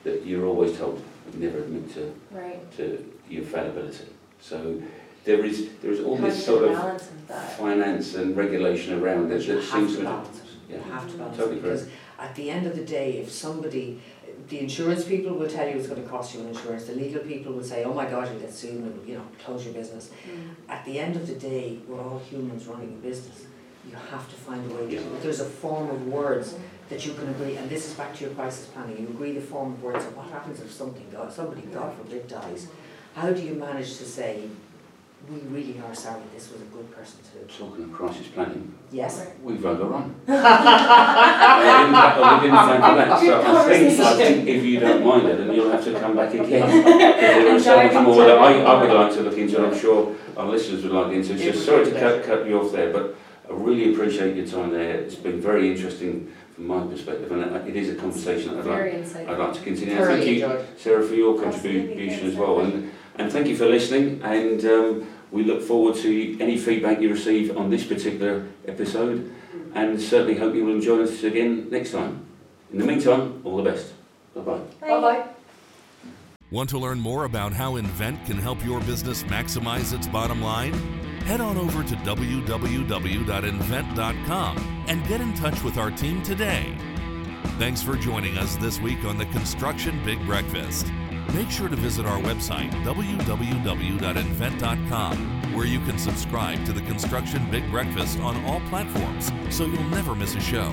that 0.06 0.26
you're 0.26 0.46
always 0.46 0.78
told, 0.78 1.02
never 1.34 1.58
admit 1.58 1.94
to, 1.96 2.14
Right. 2.32 2.72
to 2.78 3.12
your 3.30 3.44
fallibility. 3.44 4.06
So 4.40 4.82
there 5.24 5.44
is, 5.44 5.70
there 5.82 5.92
is 5.92 6.02
all 6.02 6.18
this 6.18 6.46
sort 6.46 6.66
of 6.66 6.72
balance 6.74 7.10
of 7.10 7.28
that. 7.28 7.58
finance 7.58 8.16
and 8.16 8.36
regulation 8.38 9.02
around 9.02 9.32
it 9.32 9.46
that 9.46 9.56
have 9.56 9.64
seems 9.64 9.92
to 9.94 9.98
to... 10.00 10.04
balance 10.04 10.40
it. 10.40 10.46
You 10.70 10.76
Yeah. 10.78 10.94
have 10.94 11.12
to 11.12 11.18
balance 11.18 11.38
Totally 11.38 11.58
it, 11.58 11.64
because 11.64 11.88
at 12.20 12.36
the 12.36 12.50
end 12.50 12.68
of 12.68 12.76
the 12.76 12.84
day, 12.86 13.18
if 13.18 13.32
somebody, 13.32 14.00
the 14.50 14.60
insurance 14.60 15.04
people 15.04 15.34
will 15.34 15.48
tell 15.50 15.68
you 15.68 15.76
it's 15.76 15.88
gonna 15.88 16.04
cost 16.04 16.36
you 16.36 16.42
an 16.42 16.48
insurance, 16.50 16.86
the 16.86 16.94
legal 16.96 17.22
people 17.22 17.54
will 17.54 17.64
say, 17.64 17.84
oh 17.84 17.94
my 17.94 18.06
God, 18.06 18.30
you'll 18.30 18.40
get 18.40 18.54
sued, 18.54 18.72
and, 18.84 19.08
you 19.08 19.16
know, 19.16 19.26
close 19.44 19.66
your 19.66 19.74
business. 19.74 20.12
Mm. 20.30 20.52
At 20.70 20.86
the 20.86 21.00
end 21.00 21.16
of 21.16 21.28
the 21.28 21.36
day, 21.36 21.80
we're 21.88 22.02
all 22.02 22.20
humans 22.20 22.66
running 22.68 22.90
a 22.90 23.08
business. 23.08 23.46
You 23.90 23.96
have 24.12 24.28
to 24.30 24.36
find 24.36 24.72
a 24.72 24.76
way, 24.76 24.94
Yeah. 24.96 25.00
to 25.00 25.06
there's 25.22 25.40
a 25.40 25.46
form 25.46 25.90
of 25.90 26.08
words 26.08 26.56
that 26.90 27.06
you 27.06 27.14
can 27.14 27.28
agree, 27.30 27.58
and 27.58 27.68
this 27.70 27.88
is 27.88 27.94
back 27.96 28.16
to 28.16 28.26
your 28.26 28.34
crisis 28.34 28.68
planning, 28.68 28.98
you 29.00 29.08
agree 29.08 29.34
the 29.34 29.42
form 29.42 29.74
of 29.74 29.82
words 29.84 30.06
of 30.06 30.16
what 30.16 30.28
happens 30.28 30.60
if 30.62 30.72
something, 30.72 31.06
God, 31.12 31.32
somebody, 31.34 31.62
God 31.74 31.96
forbid, 31.98 32.28
dies. 32.28 32.68
How 33.16 33.32
do 33.32 33.42
you 33.42 33.54
manage 33.56 33.98
to 33.98 34.04
say, 34.04 34.42
we 35.30 35.38
really 35.50 35.80
are 35.80 35.96
sorry, 35.96 36.22
this 36.34 36.52
was 36.52 36.62
a 36.62 36.66
good 36.66 36.92
person 36.92 37.20
to, 37.24 37.58
Talking 37.58 37.86
of 37.86 37.94
crisis 37.94 38.28
planning, 38.28 38.74
yes? 38.92 39.26
we've 39.42 39.66
overrun. 39.66 40.14
I 40.28 40.32
didn't, 41.80 41.96
I 41.96 42.40
didn't 42.42 42.56
plan 42.56 42.82
for 42.82 42.96
that, 42.98 43.20
so 43.22 43.42
I 43.42 43.70
think, 43.70 44.00
I 44.02 44.16
think 44.18 44.48
if 44.50 44.64
you 44.66 44.80
don't 44.82 45.06
mind 45.06 45.28
it, 45.30 45.38
then 45.38 45.54
you'll 45.56 45.72
have 45.72 45.84
to 45.86 45.98
come 45.98 46.18
back 46.18 46.34
again. 46.34 46.68
Because 46.68 46.84
There 46.84 47.56
is 47.56 47.64
so 47.64 47.76
much 47.84 47.94
more 47.94 48.16
that 48.26 48.38
I, 48.38 48.62
I 48.62 48.82
would 48.82 48.92
like 48.92 49.14
to 49.14 49.22
look 49.22 49.38
into, 49.38 49.58
and 49.64 49.74
I'm 49.74 49.80
sure 49.80 50.14
our 50.36 50.48
listeners 50.48 50.84
would 50.84 50.92
like 50.92 51.08
to 51.08 51.14
into. 51.14 51.54
So 51.54 51.60
sorry 51.60 51.86
to 51.86 51.92
cut, 51.98 52.24
cut 52.26 52.46
you 52.46 52.60
off 52.60 52.74
there, 52.74 52.92
but 52.92 53.16
I 53.50 53.54
really 53.54 53.94
appreciate 53.94 54.36
your 54.36 54.46
time 54.46 54.72
there. 54.72 54.96
It's 54.96 55.16
been 55.16 55.40
very 55.40 55.72
interesting 55.72 56.34
from 56.56 56.68
my 56.68 56.88
perspective, 56.88 57.32
and 57.32 57.68
it 57.68 57.76
is 57.76 57.90
a 57.90 57.96
conversation 57.96 58.56
that 58.56 58.60
I'd 58.62 58.66
like, 58.66 59.06
Very. 59.06 59.28
I'd 59.28 59.38
like 59.38 59.54
to 59.54 59.62
continue. 59.62 59.96
And 59.96 60.06
thank 60.06 60.24
Thoroughly 60.24 60.40
you, 60.40 60.46
enjoyed. 60.46 60.68
Sarah, 60.78 61.04
for 61.04 61.14
your 61.14 61.42
contribution 61.42 62.28
as 62.28 62.36
well. 62.36 62.62
And, 62.62 62.92
and 63.16 63.32
thank 63.32 63.48
you 63.48 63.58
for 63.58 63.66
listening, 63.66 64.22
and 64.24 64.64
um, 64.66 65.08
we 65.32 65.44
look 65.44 65.62
forward 65.62 65.96
to 65.98 66.40
any 66.40 66.58
feedback 66.58 67.02
you 67.02 67.10
receive 67.10 67.56
on 67.58 67.70
this 67.70 67.86
particular 67.86 68.48
episode, 68.68 69.34
and 69.74 70.02
certainly 70.02 70.38
hope 70.38 70.56
you 70.56 70.66
will 70.66 70.80
join 70.80 71.02
us 71.02 71.24
again 71.24 71.70
next 71.70 71.92
time. 71.92 72.26
In 72.72 72.80
the 72.80 72.86
meantime, 72.86 73.42
all 73.44 73.58
the 73.58 73.70
best. 73.70 73.94
Bye-bye. 74.34 74.60
Bye-bye. 74.82 75.28
Want 76.52 76.70
to 76.70 76.78
learn 76.78 77.00
more 77.00 77.26
about 77.26 77.52
how 77.54 77.76
Invent 77.76 78.26
can 78.26 78.38
help 78.38 78.64
your 78.64 78.80
business 78.82 79.24
maximize 79.24 79.94
its 79.94 80.08
bottom 80.08 80.42
line? 80.42 80.74
Head 81.26 81.42
on 81.42 81.58
over 81.58 81.84
to 81.84 81.96
www.invent.com 81.96 84.86
and 84.88 85.08
get 85.08 85.22
in 85.22 85.34
touch 85.34 85.64
with 85.64 85.80
our 85.80 85.90
team 85.90 86.22
today. 86.22 86.78
Thanks 87.58 87.82
for 87.82 87.98
joining 87.98 88.38
us 88.38 88.58
this 88.58 88.80
week 88.80 89.04
on 89.06 89.18
the 89.18 89.26
Construction 89.26 90.00
Big 90.06 90.24
Breakfast. 90.28 90.86
Make 91.34 91.50
sure 91.50 91.68
to 91.68 91.76
visit 91.76 92.06
our 92.06 92.20
website, 92.20 92.70
www.invent.com, 92.84 95.54
where 95.56 95.66
you 95.66 95.80
can 95.80 95.98
subscribe 95.98 96.64
to 96.66 96.74
the 96.74 96.82
Construction 96.82 97.50
Big 97.50 97.72
Breakfast 97.72 98.20
on 98.20 98.46
all 98.46 98.60
platforms 98.70 99.32
so 99.50 99.66
you'll 99.66 99.82
never 99.86 100.14
miss 100.14 100.36
a 100.36 100.40
show. 100.40 100.70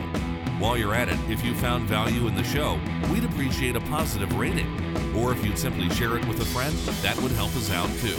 While 0.59 0.77
you're 0.77 0.95
at 0.95 1.09
it, 1.09 1.19
if 1.31 1.43
you 1.43 1.55
found 1.55 1.89
value 1.89 2.27
in 2.27 2.35
the 2.35 2.45
show, 2.45 2.79
we'd 3.11 3.25
appreciate 3.25 3.75
a 3.75 3.81
positive 3.81 4.37
rating. 4.37 4.69
Or 5.17 5.33
if 5.33 5.43
you'd 5.45 5.57
simply 5.57 5.89
share 5.89 6.19
it 6.19 6.29
with 6.29 6.43
a 6.43 6.45
friend, 6.45 6.77
that 7.03 7.17
would 7.23 7.33
help 7.33 7.57
us 7.57 7.71
out 7.71 7.89
too. 8.01 8.19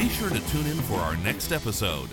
Be 0.00 0.08
sure 0.08 0.30
to 0.30 0.40
tune 0.48 0.66
in 0.66 0.78
for 0.84 0.94
our 0.94 1.14
next 1.18 1.52
episode. 1.52 2.08